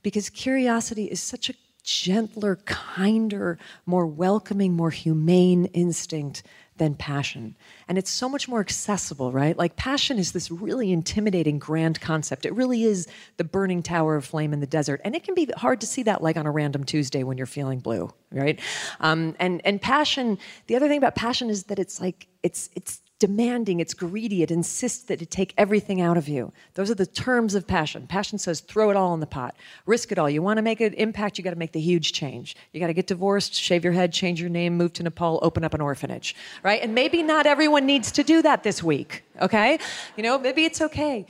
Because 0.01 0.29
curiosity 0.29 1.07
is 1.07 1.21
such 1.21 1.49
a 1.49 1.53
gentler, 1.83 2.55
kinder, 2.65 3.59
more 3.85 4.07
welcoming, 4.07 4.71
more 4.71 4.89
humane 4.89 5.65
instinct 5.65 6.43
than 6.77 6.95
passion. 6.95 7.57
And 7.89 7.97
it's 7.97 8.09
so 8.09 8.29
much 8.29 8.47
more 8.47 8.61
accessible, 8.61 9.33
right? 9.33 9.57
Like, 9.57 9.75
passion 9.75 10.17
is 10.17 10.31
this 10.31 10.49
really 10.49 10.93
intimidating, 10.93 11.59
grand 11.59 11.99
concept. 11.99 12.45
It 12.45 12.53
really 12.53 12.85
is 12.85 13.05
the 13.35 13.43
burning 13.43 13.83
tower 13.83 14.15
of 14.15 14.23
flame 14.23 14.53
in 14.53 14.61
the 14.61 14.65
desert. 14.65 15.01
And 15.03 15.13
it 15.13 15.23
can 15.23 15.35
be 15.35 15.49
hard 15.57 15.81
to 15.81 15.87
see 15.87 16.03
that, 16.03 16.23
like 16.23 16.37
on 16.37 16.45
a 16.45 16.51
random 16.51 16.85
Tuesday 16.85 17.23
when 17.23 17.37
you're 17.37 17.45
feeling 17.47 17.79
blue, 17.79 18.13
right? 18.31 18.61
Um, 19.01 19.35
and, 19.39 19.59
and 19.65 19.81
passion, 19.81 20.37
the 20.67 20.77
other 20.77 20.87
thing 20.87 20.99
about 20.99 21.15
passion 21.15 21.49
is 21.49 21.63
that 21.65 21.79
it's 21.79 21.99
like, 21.99 22.27
it's, 22.43 22.69
it's 22.75 23.00
demanding, 23.21 23.79
it's 23.79 23.93
greedy, 23.93 24.41
it 24.41 24.49
insists 24.49 25.03
that 25.03 25.21
it 25.21 25.29
take 25.29 25.53
everything 25.55 26.01
out 26.01 26.17
of 26.17 26.27
you. 26.27 26.51
Those 26.73 26.89
are 26.89 26.95
the 26.95 27.05
terms 27.05 27.53
of 27.53 27.67
passion. 27.67 28.07
Passion 28.07 28.39
says 28.39 28.61
throw 28.61 28.89
it 28.89 28.97
all 28.97 29.13
in 29.13 29.19
the 29.19 29.27
pot, 29.27 29.55
risk 29.85 30.11
it 30.11 30.17
all. 30.17 30.27
You 30.27 30.41
want 30.41 30.57
to 30.57 30.63
make 30.63 30.81
an 30.81 30.95
impact, 30.95 31.37
you 31.37 31.43
got 31.43 31.51
to 31.51 31.55
make 31.55 31.71
the 31.71 31.79
huge 31.79 32.13
change. 32.13 32.55
You 32.73 32.79
got 32.79 32.87
to 32.87 32.95
get 32.95 33.05
divorced, 33.05 33.53
shave 33.53 33.83
your 33.83 33.93
head, 33.93 34.11
change 34.11 34.41
your 34.41 34.49
name, 34.49 34.75
move 34.75 34.93
to 34.93 35.03
Nepal, 35.03 35.37
open 35.43 35.63
up 35.63 35.75
an 35.75 35.81
orphanage, 35.81 36.35
right? 36.63 36.81
And 36.81 36.95
maybe 36.95 37.21
not 37.21 37.45
everyone 37.45 37.85
needs 37.85 38.11
to 38.13 38.23
do 38.23 38.41
that 38.41 38.63
this 38.63 38.81
week, 38.81 39.23
okay? 39.39 39.77
You 40.17 40.23
know, 40.23 40.39
maybe 40.39 40.65
it's 40.65 40.81
okay. 40.81 41.27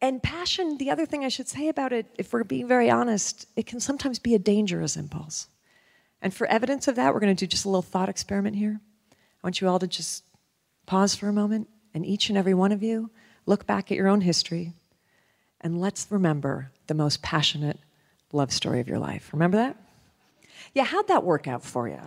And 0.00 0.22
passion, 0.22 0.78
the 0.78 0.90
other 0.90 1.04
thing 1.04 1.24
I 1.24 1.28
should 1.28 1.48
say 1.48 1.66
about 1.66 1.92
it, 1.92 2.06
if 2.16 2.32
we're 2.32 2.44
being 2.44 2.68
very 2.68 2.90
honest, 2.90 3.48
it 3.56 3.66
can 3.66 3.80
sometimes 3.80 4.20
be 4.20 4.36
a 4.36 4.38
dangerous 4.38 4.96
impulse. 4.96 5.48
And 6.20 6.32
for 6.32 6.46
evidence 6.46 6.86
of 6.86 6.94
that, 6.94 7.12
we're 7.12 7.20
going 7.20 7.34
to 7.34 7.44
do 7.44 7.48
just 7.48 7.64
a 7.64 7.68
little 7.68 7.82
thought 7.82 8.08
experiment 8.08 8.54
here. 8.54 8.80
I 9.10 9.16
want 9.42 9.60
you 9.60 9.68
all 9.68 9.80
to 9.80 9.88
just 9.88 10.22
Pause 10.86 11.14
for 11.16 11.28
a 11.28 11.32
moment, 11.32 11.68
and 11.94 12.04
each 12.04 12.28
and 12.28 12.36
every 12.36 12.54
one 12.54 12.72
of 12.72 12.82
you 12.82 13.10
look 13.46 13.66
back 13.66 13.90
at 13.90 13.96
your 13.96 14.08
own 14.08 14.20
history 14.20 14.72
and 15.60 15.80
let's 15.80 16.06
remember 16.10 16.70
the 16.88 16.94
most 16.94 17.22
passionate 17.22 17.78
love 18.32 18.52
story 18.52 18.80
of 18.80 18.88
your 18.88 18.98
life. 18.98 19.30
Remember 19.32 19.56
that? 19.56 19.76
Yeah, 20.74 20.84
how'd 20.84 21.08
that 21.08 21.24
work 21.24 21.46
out 21.46 21.62
for 21.62 21.88
you? 21.88 22.00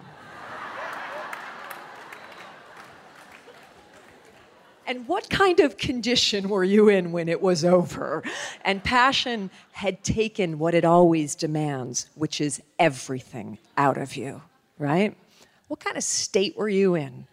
And 4.87 5.07
what 5.07 5.31
kind 5.31 5.61
of 5.61 5.77
condition 5.77 6.47
were 6.47 6.63
you 6.63 6.89
in 6.89 7.11
when 7.11 7.27
it 7.27 7.41
was 7.41 7.65
over? 7.65 8.21
And 8.63 8.83
passion 8.83 9.49
had 9.71 10.03
taken 10.03 10.59
what 10.59 10.75
it 10.75 10.85
always 10.85 11.33
demands, 11.33 12.07
which 12.13 12.39
is 12.39 12.61
everything 12.77 13.57
out 13.77 13.97
of 13.97 14.15
you, 14.15 14.43
right? 14.77 15.17
What 15.69 15.79
kind 15.79 15.97
of 15.97 16.03
state 16.03 16.55
were 16.55 16.69
you 16.69 16.93
in 16.93 17.25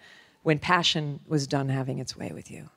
when 0.43 0.59
passion 0.59 1.21
was 1.27 1.47
done 1.47 1.69
having 1.69 1.99
its 1.99 2.17
way 2.17 2.33
with 2.33 2.51
you. 2.51 2.69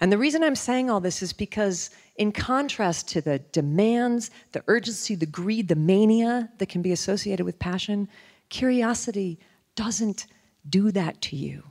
And 0.00 0.10
the 0.10 0.18
reason 0.18 0.42
I'm 0.42 0.56
saying 0.56 0.90
all 0.90 1.00
this 1.00 1.22
is 1.22 1.32
because, 1.32 1.90
in 2.16 2.32
contrast 2.32 3.08
to 3.10 3.20
the 3.20 3.38
demands, 3.38 4.30
the 4.50 4.64
urgency, 4.66 5.14
the 5.14 5.26
greed, 5.26 5.68
the 5.68 5.76
mania 5.76 6.50
that 6.58 6.68
can 6.68 6.82
be 6.82 6.90
associated 6.90 7.44
with 7.44 7.60
passion, 7.60 8.08
curiosity 8.48 9.38
doesn't 9.76 10.26
do 10.68 10.90
that 10.90 11.20
to 11.22 11.36
you. 11.36 11.62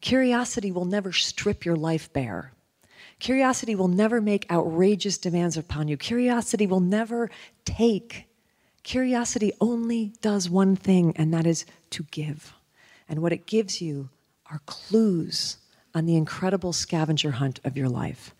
Curiosity 0.00 0.72
will 0.72 0.86
never 0.86 1.12
strip 1.12 1.64
your 1.64 1.76
life 1.76 2.12
bare. 2.12 2.52
Curiosity 3.20 3.74
will 3.74 3.88
never 3.88 4.20
make 4.20 4.50
outrageous 4.50 5.18
demands 5.18 5.56
upon 5.56 5.88
you. 5.88 5.96
Curiosity 5.96 6.66
will 6.66 6.80
never 6.80 7.30
take. 7.64 8.26
Curiosity 8.82 9.52
only 9.60 10.14
does 10.20 10.50
one 10.50 10.74
thing, 10.74 11.12
and 11.16 11.32
that 11.32 11.46
is 11.46 11.64
to 11.90 12.02
give. 12.10 12.54
And 13.08 13.20
what 13.20 13.32
it 13.32 13.46
gives 13.46 13.80
you 13.80 14.08
are 14.54 14.60
clues 14.66 15.58
on 15.94 16.06
the 16.06 16.16
incredible 16.16 16.72
scavenger 16.72 17.32
hunt 17.32 17.60
of 17.64 17.76
your 17.76 17.88
life 17.88 18.34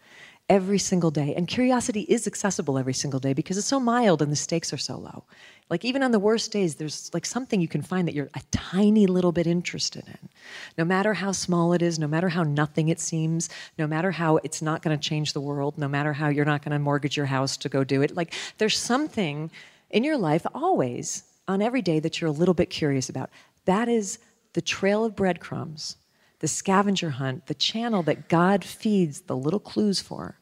every 0.49 0.79
single 0.79 1.11
day. 1.11 1.35
And 1.35 1.49
curiosity 1.49 2.03
is 2.03 2.27
accessible 2.27 2.79
every 2.79 2.93
single 2.93 3.19
day 3.19 3.33
because 3.33 3.57
it's 3.57 3.67
so 3.67 3.81
mild 3.81 4.21
and 4.23 4.31
the 4.31 4.37
stakes 4.37 4.73
are 4.73 4.79
so 4.79 4.99
low. 4.99 5.25
Like, 5.71 5.85
even 5.85 6.03
on 6.03 6.13
the 6.13 6.19
worst 6.19 6.53
days, 6.53 6.75
there's 6.75 7.11
like 7.15 7.25
something 7.25 7.61
you 7.61 7.69
can 7.69 7.81
find 7.81 8.07
that 8.07 8.15
you're 8.15 8.29
a 8.35 8.43
tiny 8.51 9.07
little 9.07 9.33
bit 9.33 9.47
interested 9.47 10.07
in. 10.07 10.29
No 10.77 10.85
matter 10.85 11.15
how 11.15 11.33
small 11.33 11.73
it 11.73 11.81
is, 11.81 11.99
no 11.99 12.07
matter 12.07 12.29
how 12.29 12.43
nothing 12.43 12.91
it 12.91 13.01
seems, 13.01 13.49
no 13.79 13.87
matter 13.87 14.11
how 14.11 14.37
it's 14.45 14.61
not 14.61 14.83
going 14.83 14.97
to 14.97 15.09
change 15.09 15.33
the 15.33 15.41
world, 15.41 15.79
no 15.79 15.89
matter 15.89 16.13
how 16.13 16.29
you're 16.29 16.45
not 16.45 16.63
going 16.63 16.73
to 16.73 16.79
mortgage 16.79 17.17
your 17.17 17.27
house 17.27 17.57
to 17.57 17.71
go 17.71 17.83
do 17.83 18.03
it, 18.03 18.15
like, 18.15 18.35
there's 18.59 18.79
something 18.79 19.51
in 19.91 20.05
your 20.05 20.19
life 20.19 20.47
always 20.55 21.25
on 21.49 21.63
every 21.63 21.83
day 21.83 21.99
that 22.01 22.21
you're 22.21 22.29
a 22.29 22.33
little 22.33 22.55
bit 22.55 22.69
curious 22.69 23.09
about. 23.09 23.31
That 23.65 23.89
is 23.89 24.19
the 24.53 24.63
trail 24.63 25.05
of 25.05 25.17
breadcrumbs, 25.17 25.97
the 26.45 26.49
scavenger 26.49 27.09
hunt, 27.09 27.47
the 27.47 27.55
channel 27.55 28.03
that 28.03 28.29
God 28.29 28.63
feeds 28.63 29.23
the 29.23 29.35
little 29.35 29.59
clues 29.59 30.03
for 30.03 30.39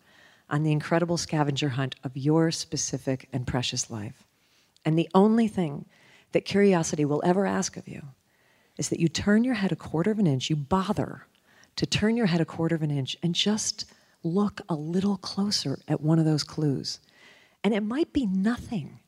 on 0.51 0.65
the 0.65 0.73
incredible 0.73 1.17
scavenger 1.17 1.69
hunt 1.69 1.95
of 2.03 2.17
your 2.17 2.51
specific 2.51 3.29
and 3.33 3.47
precious 3.47 3.89
life. 3.89 4.25
And 4.85 4.99
the 4.99 5.09
only 5.15 5.47
thing 5.47 5.85
that 6.33 6.45
curiosity 6.45 7.05
will 7.05 7.23
ever 7.25 7.47
ask 7.47 7.77
of 7.77 7.87
you 7.87 8.03
is 8.79 8.89
that 8.89 8.99
you 8.99 9.07
turn 9.07 9.45
your 9.45 9.55
head 9.55 9.71
a 9.71 9.77
quarter 9.77 10.11
of 10.11 10.19
an 10.19 10.27
inch, 10.27 10.51
you 10.51 10.57
bother 10.57 11.25
to 11.77 11.87
turn 11.87 12.17
your 12.17 12.27
head 12.27 12.41
a 12.41 12.45
quarter 12.45 12.75
of 12.75 12.83
an 12.83 12.91
inch 12.91 13.17
and 13.23 13.33
just 13.33 13.85
look 14.25 14.61
a 14.69 14.75
little 14.75 15.19
closer 15.19 15.79
at 15.87 16.01
one 16.01 16.19
of 16.19 16.25
those 16.25 16.43
clues. 16.43 16.99
And 17.63 17.73
it 17.73 17.85
might 17.85 18.13
be 18.13 18.27
nothing. 18.27 18.99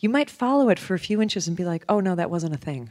You 0.00 0.08
might 0.08 0.30
follow 0.30 0.70
it 0.70 0.78
for 0.78 0.94
a 0.94 0.98
few 0.98 1.20
inches 1.20 1.46
and 1.46 1.58
be 1.58 1.66
like, 1.66 1.84
oh 1.90 2.00
no, 2.00 2.14
that 2.14 2.30
wasn't 2.30 2.54
a 2.54 2.56
thing. 2.58 2.90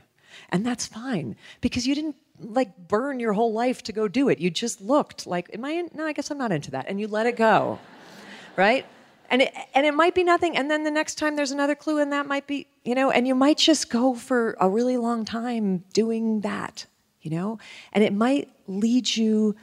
And 0.50 0.64
that's 0.64 0.86
fine 0.86 1.36
because 1.60 1.88
you 1.88 1.96
didn't 1.96 2.18
like 2.40 2.88
burn 2.88 3.20
your 3.20 3.34
whole 3.34 3.54
life 3.54 3.84
to 3.84 3.92
go 3.92 4.08
do 4.08 4.30
it. 4.30 4.40
You 4.40 4.50
just 4.50 4.82
looked 4.82 5.26
like, 5.26 5.50
am 5.54 5.66
I 5.66 5.72
in? 5.72 5.90
No, 5.94 6.06
I 6.06 6.14
guess 6.14 6.30
I'm 6.30 6.38
not 6.38 6.52
into 6.52 6.72
that. 6.72 6.86
And 6.88 7.00
you 7.00 7.08
let 7.08 7.26
it 7.26 7.36
go, 7.36 7.80
right? 8.56 8.86
And 9.30 9.42
it, 9.42 9.54
and 9.74 9.86
it 9.86 9.94
might 9.94 10.16
be 10.16 10.24
nothing. 10.24 10.56
And 10.56 10.72
then 10.72 10.84
the 10.84 10.92
next 10.92 11.16
time 11.16 11.36
there's 11.36 11.52
another 11.52 11.76
clue, 11.76 12.00
and 12.00 12.12
that 12.14 12.28
might 12.28 12.48
be, 12.48 12.68
you 12.84 12.96
know, 12.96 13.12
and 13.12 13.28
you 13.28 13.36
might 13.36 13.58
just 13.58 13.90
go 13.90 14.16
for 14.16 14.56
a 14.60 14.70
really 14.70 14.98
long 14.98 15.26
time 15.26 15.84
doing 15.94 16.42
that, 16.42 16.86
you 17.22 17.32
know? 17.32 17.60
And 17.92 18.04
it 18.04 18.14
might 18.14 18.50
lead 18.68 19.16
you 19.16 19.56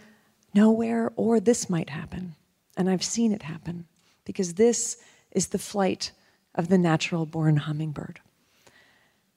nowhere, 0.53 1.13
or 1.17 1.41
this 1.41 1.71
might 1.71 1.91
happen. 1.91 2.35
And 2.77 2.91
I've 2.91 3.05
seen 3.05 3.33
it 3.33 3.43
happen 3.43 3.87
because 4.25 4.55
this 4.55 4.99
is 5.33 5.49
the 5.49 5.59
flight 5.59 6.13
of 6.55 6.69
the 6.69 6.79
natural 6.79 7.27
born 7.27 7.57
hummingbird. 7.57 8.21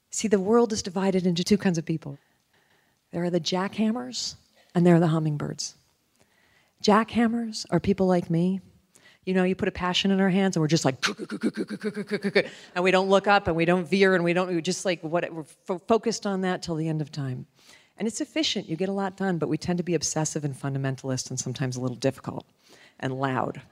See, 0.10 0.28
the 0.28 0.40
world 0.40 0.74
is 0.74 0.82
divided 0.82 1.26
into 1.26 1.44
two 1.44 1.58
kinds 1.58 1.78
of 1.78 1.86
people 1.86 2.18
There 3.18 3.24
are 3.24 3.32
the 3.32 3.40
jackhammers 3.40 4.36
and 4.76 4.86
there 4.86 4.94
are 4.94 5.00
the 5.00 5.08
hummingbirds. 5.08 5.74
Jackhammers 6.84 7.66
are 7.72 7.80
people 7.80 8.06
like 8.06 8.30
me. 8.30 8.62
You 9.26 9.34
know, 9.34 9.44
you 9.44 9.56
put 9.56 9.68
a 9.68 9.72
passion 9.72 10.12
in 10.12 10.22
our 10.22 10.30
hands 10.30 10.56
and 10.56 10.62
we're 10.62 10.68
just 10.68 10.86
like, 10.86 11.04
and 12.76 12.84
we 12.84 12.92
don't 12.92 13.10
look 13.10 13.26
up 13.26 13.48
and 13.48 13.56
we 13.56 13.66
don't 13.66 13.90
veer 13.90 14.14
and 14.14 14.24
we 14.24 14.34
don't, 14.34 14.54
we 14.54 14.62
just 14.62 14.86
like, 14.86 15.02
what, 15.02 15.34
we're 15.34 15.46
fo- 15.66 15.80
focused 15.80 16.28
on 16.28 16.42
that 16.42 16.62
till 16.62 16.76
the 16.76 16.88
end 16.88 17.02
of 17.02 17.12
time. 17.12 17.48
And 17.98 18.08
it's 18.08 18.22
efficient, 18.22 18.70
you 18.70 18.76
get 18.76 18.88
a 18.88 18.92
lot 18.92 19.18
done, 19.18 19.40
but 19.40 19.50
we 19.50 19.58
tend 19.58 19.78
to 19.78 19.84
be 19.84 19.96
obsessive 19.96 20.46
and 20.46 20.54
fundamentalist 20.54 21.32
and 21.32 21.40
sometimes 21.40 21.76
a 21.76 21.82
little 21.82 21.98
difficult 21.98 22.46
and 23.00 23.20
loud. 23.20 23.64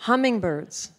Hummingbirds 0.00 0.92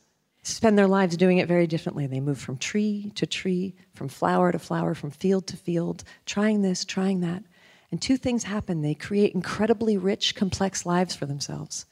spend 0.53 0.77
their 0.77 0.87
lives 0.87 1.17
doing 1.17 1.37
it 1.37 1.47
very 1.47 1.67
differently. 1.67 2.07
They 2.07 2.19
move 2.19 2.39
from 2.39 2.57
tree 2.57 3.11
to 3.15 3.25
tree, 3.25 3.75
from 3.93 4.07
flower 4.07 4.51
to 4.51 4.59
flower, 4.59 4.93
from 4.93 5.11
field 5.11 5.47
to 5.47 5.57
field, 5.57 6.03
trying 6.25 6.61
this, 6.61 6.85
trying 6.85 7.21
that. 7.21 7.43
And 7.91 8.01
two 8.01 8.17
things 8.17 8.43
happen 8.43 8.81
they 8.81 8.93
create 8.93 9.33
incredibly 9.33 9.97
rich, 9.97 10.35
complex 10.35 10.85
lives 10.85 11.15
for 11.15 11.25
themselves. 11.25 11.85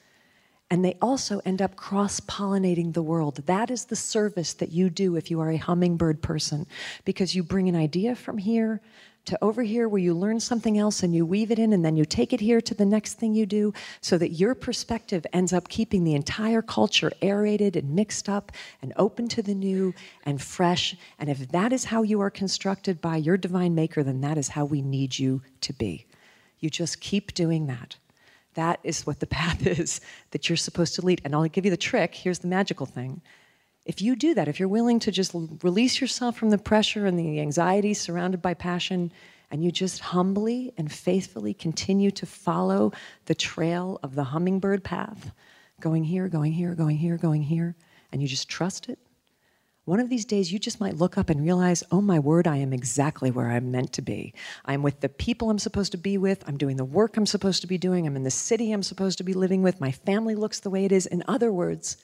And 0.70 0.84
they 0.84 0.98
also 1.02 1.40
end 1.46 1.62
up 1.62 1.78
cross 1.78 2.20
pollinating 2.20 2.94
the 2.94 3.02
world. 3.02 3.38
That 3.46 3.72
is 3.72 3.86
the 3.86 3.96
service 3.96 4.54
that 4.56 4.72
you 4.72 4.90
do 4.90 5.16
if 5.16 5.32
you 5.32 5.40
are 5.40 5.52
a 5.52 5.58
hummingbird 5.58 6.22
person, 6.22 6.68
because 7.06 7.34
you 7.34 7.42
bring 7.42 7.70
an 7.70 7.76
idea 7.76 8.16
from 8.16 8.38
here 8.38 8.82
to 9.24 9.38
over 9.44 9.62
here 9.62 9.90
where 9.90 10.02
you 10.02 10.14
learn 10.14 10.40
something 10.40 10.78
else 10.78 11.04
and 11.04 11.14
you 11.14 11.26
weave 11.26 11.52
it 11.52 11.60
in, 11.60 11.74
and 11.74 11.84
then 11.84 11.98
you 11.98 12.06
take 12.06 12.32
it 12.32 12.40
here 12.40 12.62
to 12.62 12.74
the 12.74 12.86
next 12.86 13.16
thing 13.16 13.34
you 13.34 13.46
do, 13.46 13.74
so 14.00 14.18
that 14.18 14.32
your 14.32 14.56
perspective 14.56 15.26
ends 15.34 15.52
up 15.52 15.68
keeping 15.68 16.04
the 16.04 16.16
entire 16.16 16.62
culture 16.62 17.12
aerated 17.22 17.76
and 17.76 17.94
mixed 17.94 18.30
up 18.30 18.52
and 18.82 18.94
open 18.96 19.28
to 19.28 19.42
the 19.42 19.56
new 19.56 19.94
and 20.26 20.42
fresh. 20.42 20.96
And 21.20 21.30
if 21.30 21.50
that 21.50 21.74
is 21.74 21.86
how 21.86 22.04
you 22.04 22.22
are 22.22 22.30
constructed 22.30 23.02
by 23.02 23.18
your 23.18 23.38
divine 23.38 23.76
maker, 23.76 24.02
then 24.02 24.22
that 24.22 24.38
is 24.38 24.50
how 24.50 24.64
we 24.64 24.82
need 24.82 25.20
you 25.20 25.42
to 25.62 25.74
be. 25.74 26.06
You 26.60 26.70
just 26.70 27.02
keep 27.02 27.34
doing 27.34 27.68
that. 27.68 27.98
That 28.58 28.80
is 28.84 29.06
what 29.06 29.20
the 29.20 29.28
path 29.40 29.66
is 29.66 30.02
that 30.32 30.50
you're 30.50 30.58
supposed 30.58 30.96
to 30.96 31.06
lead. 31.06 31.22
And 31.24 31.34
I'll 31.34 31.48
give 31.48 31.64
you 31.64 31.72
the 31.72 31.78
trick. 31.78 32.14
Here's 32.14 32.40
the 32.40 32.48
magical 32.48 32.86
thing. 32.86 33.22
If 33.86 34.02
you 34.02 34.18
do 34.18 34.34
that, 34.34 34.50
if 34.50 34.60
you're 34.60 34.68
willing 34.68 35.00
to 35.00 35.12
just 35.12 35.34
release 35.64 36.02
yourself 36.02 36.36
from 36.38 36.50
the 36.50 36.58
pressure 36.58 37.06
and 37.06 37.18
the 37.18 37.40
anxiety 37.40 37.94
surrounded 37.94 38.42
by 38.42 38.54
passion, 38.54 39.14
and 39.50 39.64
you 39.64 39.72
just 39.72 40.00
humbly 40.00 40.74
and 40.78 40.92
faithfully 40.92 41.54
continue 41.54 42.12
to 42.12 42.26
follow 42.26 42.92
the 43.28 43.36
trail 43.36 43.98
of 44.04 44.16
the 44.16 44.26
hummingbird 44.26 44.84
path, 44.84 45.32
going 45.80 46.04
here, 46.04 46.28
going 46.28 46.52
here, 46.52 46.76
going 46.76 46.98
here, 46.98 47.16
going 47.16 47.44
here, 47.44 47.76
and 48.12 48.22
you 48.22 48.28
just 48.28 48.50
trust 48.50 48.90
it, 48.90 49.00
one 49.88 50.02
of 50.02 50.10
these 50.10 50.26
days 50.26 50.52
you 50.52 50.60
just 50.60 50.82
might 50.82 50.98
look 50.98 51.18
up 51.18 51.30
and 51.30 51.42
realize, 51.42 51.82
oh 51.92 52.02
my 52.02 52.20
word, 52.20 52.46
I 52.46 52.58
am 52.58 52.74
exactly 52.74 53.32
where 53.32 53.50
I'm 53.50 53.72
meant 53.72 53.94
to 53.94 54.02
be. 54.02 54.34
I'm 54.66 54.84
with 54.84 55.00
the 55.00 55.08
people 55.08 55.50
I'm 55.50 55.58
supposed 55.58 55.94
to 55.94 55.98
be 55.98 56.18
with. 56.18 56.44
I'm 56.46 56.58
doing 56.58 56.76
the 56.76 56.84
work 56.84 57.16
I'm 57.16 57.26
supposed 57.26 57.62
to 57.62 57.68
be 57.68 57.78
doing. 57.78 58.06
I'm 58.06 58.18
in 58.18 58.24
the 58.24 58.30
city 58.30 58.74
I'm 58.74 58.84
supposed 58.84 59.18
to 59.20 59.24
be 59.24 59.34
living 59.34 59.64
with. 59.64 59.80
My 59.80 59.94
family 59.94 60.36
looks 60.36 60.60
the 60.60 60.70
way 60.70 60.84
it 60.84 60.92
is. 60.92 61.06
In 61.06 61.24
other 61.26 61.54
words, 61.54 61.96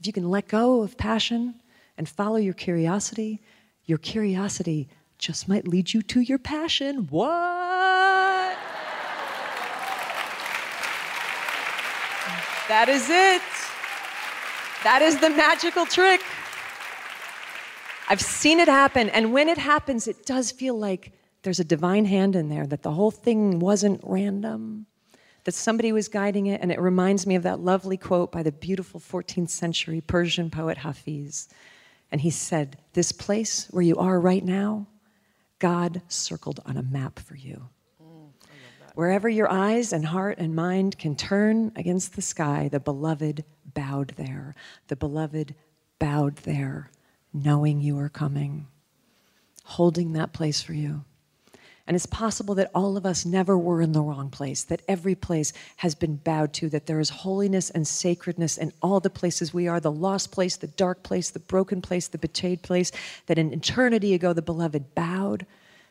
if 0.00 0.06
you 0.08 0.12
can 0.12 0.30
let 0.30 0.48
go 0.48 0.82
of 0.82 0.98
passion 0.98 1.54
and 1.96 2.08
follow 2.08 2.38
your 2.38 2.54
curiosity, 2.54 3.40
your 3.84 3.98
curiosity 3.98 4.88
just 5.16 5.46
might 5.46 5.68
lead 5.68 5.94
you 5.94 6.02
to 6.02 6.22
your 6.22 6.38
passion. 6.38 7.06
What? 7.08 8.58
that 12.66 12.88
is 12.88 13.08
it. 13.08 13.42
That 14.82 15.02
is 15.02 15.20
the 15.20 15.30
magical 15.30 15.86
trick. 15.86 16.20
I've 18.08 18.20
seen 18.20 18.60
it 18.60 18.68
happen, 18.68 19.08
and 19.10 19.32
when 19.32 19.48
it 19.48 19.58
happens, 19.58 20.06
it 20.06 20.26
does 20.26 20.50
feel 20.50 20.78
like 20.78 21.12
there's 21.42 21.60
a 21.60 21.64
divine 21.64 22.04
hand 22.04 22.36
in 22.36 22.48
there, 22.48 22.66
that 22.66 22.82
the 22.82 22.92
whole 22.92 23.10
thing 23.10 23.58
wasn't 23.58 24.00
random 24.04 24.86
that 25.44 25.54
somebody 25.54 25.92
was 25.92 26.08
guiding 26.08 26.46
it, 26.46 26.60
and 26.60 26.70
it 26.70 26.80
reminds 26.80 27.26
me 27.26 27.34
of 27.34 27.42
that 27.42 27.60
lovely 27.60 27.96
quote 27.96 28.30
by 28.30 28.42
the 28.42 28.52
beautiful 28.52 29.00
14th 29.00 29.50
century 29.50 30.00
Persian 30.00 30.50
poet 30.50 30.78
Hafiz. 30.78 31.48
And 32.10 32.20
he 32.20 32.30
said, 32.30 32.78
This 32.92 33.12
place 33.12 33.66
where 33.70 33.82
you 33.82 33.96
are 33.96 34.20
right 34.20 34.44
now, 34.44 34.86
God 35.58 36.02
circled 36.08 36.60
on 36.66 36.76
a 36.76 36.82
map 36.82 37.18
for 37.18 37.36
you. 37.36 37.68
Wherever 38.94 39.28
your 39.28 39.50
eyes 39.50 39.92
and 39.92 40.04
heart 40.04 40.36
and 40.38 40.54
mind 40.54 40.98
can 40.98 41.16
turn 41.16 41.72
against 41.76 42.14
the 42.14 42.22
sky, 42.22 42.68
the 42.70 42.78
beloved 42.78 43.42
bowed 43.72 44.08
there. 44.16 44.54
The 44.88 44.96
beloved 44.96 45.54
bowed 45.98 46.36
there, 46.38 46.90
knowing 47.32 47.80
you 47.80 47.98
are 47.98 48.08
coming, 48.08 48.66
holding 49.64 50.12
that 50.12 50.32
place 50.32 50.62
for 50.62 50.74
you. 50.74 51.04
And 51.86 51.96
it's 51.96 52.06
possible 52.06 52.54
that 52.54 52.70
all 52.74 52.96
of 52.96 53.04
us 53.04 53.26
never 53.26 53.58
were 53.58 53.82
in 53.82 53.92
the 53.92 54.02
wrong 54.02 54.30
place, 54.30 54.62
that 54.64 54.82
every 54.86 55.16
place 55.16 55.52
has 55.76 55.96
been 55.96 56.16
bowed 56.16 56.52
to, 56.54 56.68
that 56.68 56.86
there 56.86 57.00
is 57.00 57.10
holiness 57.10 57.70
and 57.70 57.86
sacredness 57.86 58.56
in 58.56 58.72
all 58.80 59.00
the 59.00 59.10
places 59.10 59.52
we 59.52 59.66
are 59.66 59.80
the 59.80 59.90
lost 59.90 60.30
place, 60.30 60.56
the 60.56 60.68
dark 60.68 61.02
place, 61.02 61.30
the 61.30 61.40
broken 61.40 61.82
place, 61.82 62.06
the 62.06 62.18
betrayed 62.18 62.62
place, 62.62 62.92
that 63.26 63.38
an 63.38 63.52
eternity 63.52 64.14
ago 64.14 64.32
the 64.32 64.42
beloved 64.42 64.94
bowed, 64.94 65.44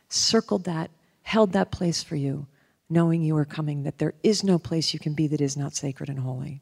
circled 0.07 0.63
that, 0.63 0.89
held 1.23 1.51
that 1.51 1.71
place 1.71 2.01
for 2.01 2.15
you, 2.15 2.47
knowing 2.89 3.21
you 3.21 3.35
are 3.35 3.45
coming, 3.45 3.83
that 3.83 3.97
there 3.97 4.13
is 4.23 4.45
no 4.45 4.57
place 4.57 4.93
you 4.93 4.99
can 4.99 5.13
be 5.13 5.27
that 5.27 5.41
is 5.41 5.57
not 5.57 5.75
sacred 5.75 6.07
and 6.07 6.19
holy. 6.19 6.61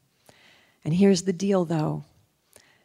And 0.84 0.94
here's 0.94 1.22
the 1.22 1.32
deal 1.32 1.64
though 1.64 2.04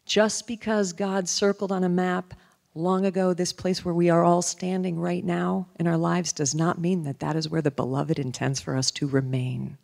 just 0.05 0.47
because 0.47 0.93
God 0.93 1.27
circled 1.27 1.71
on 1.71 1.83
a 1.83 1.89
map, 1.89 2.33
long 2.75 3.05
ago, 3.05 3.33
this 3.33 3.53
place 3.53 3.83
where 3.83 3.93
we 3.93 4.09
are 4.09 4.23
all 4.23 4.41
standing 4.41 4.99
right 4.99 5.23
now 5.23 5.67
in 5.79 5.87
our 5.87 5.97
lives 5.97 6.33
does 6.33 6.53
not 6.53 6.79
mean 6.79 7.03
that 7.03 7.19
that 7.19 7.35
is 7.35 7.49
where 7.49 7.61
the 7.61 7.71
beloved 7.71 8.19
intends 8.19 8.59
for 8.59 8.75
us 8.75 8.91
to 8.91 9.07
remain. 9.07 9.77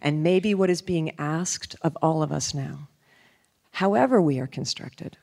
And 0.00 0.22
maybe 0.22 0.54
what 0.54 0.70
is 0.70 0.82
being 0.82 1.18
asked 1.18 1.76
of 1.82 1.96
all 2.00 2.22
of 2.22 2.32
us 2.32 2.54
now, 2.54 2.88
however 3.72 4.20
we 4.20 4.38
are 4.38 4.46
constructed, 4.46 5.16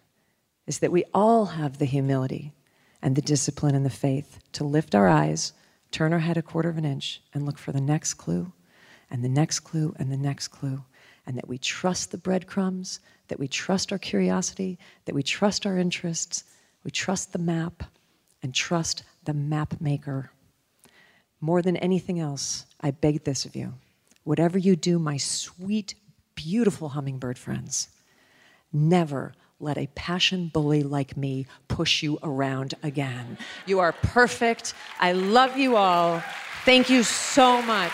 is 0.66 0.80
that 0.80 0.92
we 0.92 1.06
all 1.14 1.46
have 1.46 1.78
the 1.78 1.86
humility 1.86 2.54
and 3.02 3.16
the 3.16 3.22
discipline 3.22 3.76
and 3.76 3.86
the 3.86 3.90
faith 3.90 4.40
to 4.52 4.64
lift 4.64 4.94
our 4.94 5.08
eyes, 5.08 5.54
turn 5.92 6.14
our 6.14 6.20
head 6.20 6.38
a 6.38 6.42
quarter 6.42 6.70
of 6.70 6.78
an 6.78 6.86
inch, 6.86 7.22
and 7.34 7.46
look 7.46 7.58
for 7.58 7.72
the 7.72 7.82
next 7.82 8.16
clue, 8.16 8.52
and 9.10 9.24
the 9.24 9.30
next 9.30 9.62
clue, 9.62 9.96
and 9.98 10.12
the 10.12 10.18
next 10.18 10.50
clue. 10.50 10.84
And 11.26 11.38
that 11.38 11.48
we 11.48 11.58
trust 11.58 12.12
the 12.12 12.18
breadcrumbs, 12.18 13.00
that 13.28 13.40
we 13.40 13.48
trust 13.48 13.92
our 13.92 13.98
curiosity, 13.98 14.78
that 15.06 15.16
we 15.16 15.24
trust 15.24 15.66
our 15.66 15.78
interests, 15.78 16.44
we 16.84 16.92
trust 16.92 17.34
the 17.34 17.40
map 17.40 17.84
and 18.42 18.54
trust 18.54 19.04
the 19.24 19.34
map 19.34 19.80
maker. 19.82 20.32
More 21.42 21.62
than 21.62 21.78
anything 21.78 22.20
else, 22.20 22.66
I 22.82 22.92
beg 22.92 23.24
this 23.24 23.46
of 23.46 23.56
you. 23.56 23.74
Whatever 24.24 24.58
you 24.58 24.76
do, 24.76 25.00
my 25.00 25.18
sweet, 25.18 25.96
beautiful 26.36 26.90
hummingbird 26.90 27.38
friends, 27.38 27.90
never 28.74 29.34
let 29.60 29.78
a 29.78 29.88
passion 29.96 30.50
bully 30.54 30.84
like 30.84 31.18
me 31.18 31.48
push 31.68 32.04
you 32.04 32.20
around 32.22 32.76
again. 32.84 33.38
You 33.66 33.80
are 33.80 33.92
perfect. 33.92 34.74
I 35.00 35.14
love 35.14 35.58
you 35.58 35.76
all. 35.76 36.24
Thank 36.64 36.90
you 36.90 37.04
so 37.04 37.62
much. 37.62 37.94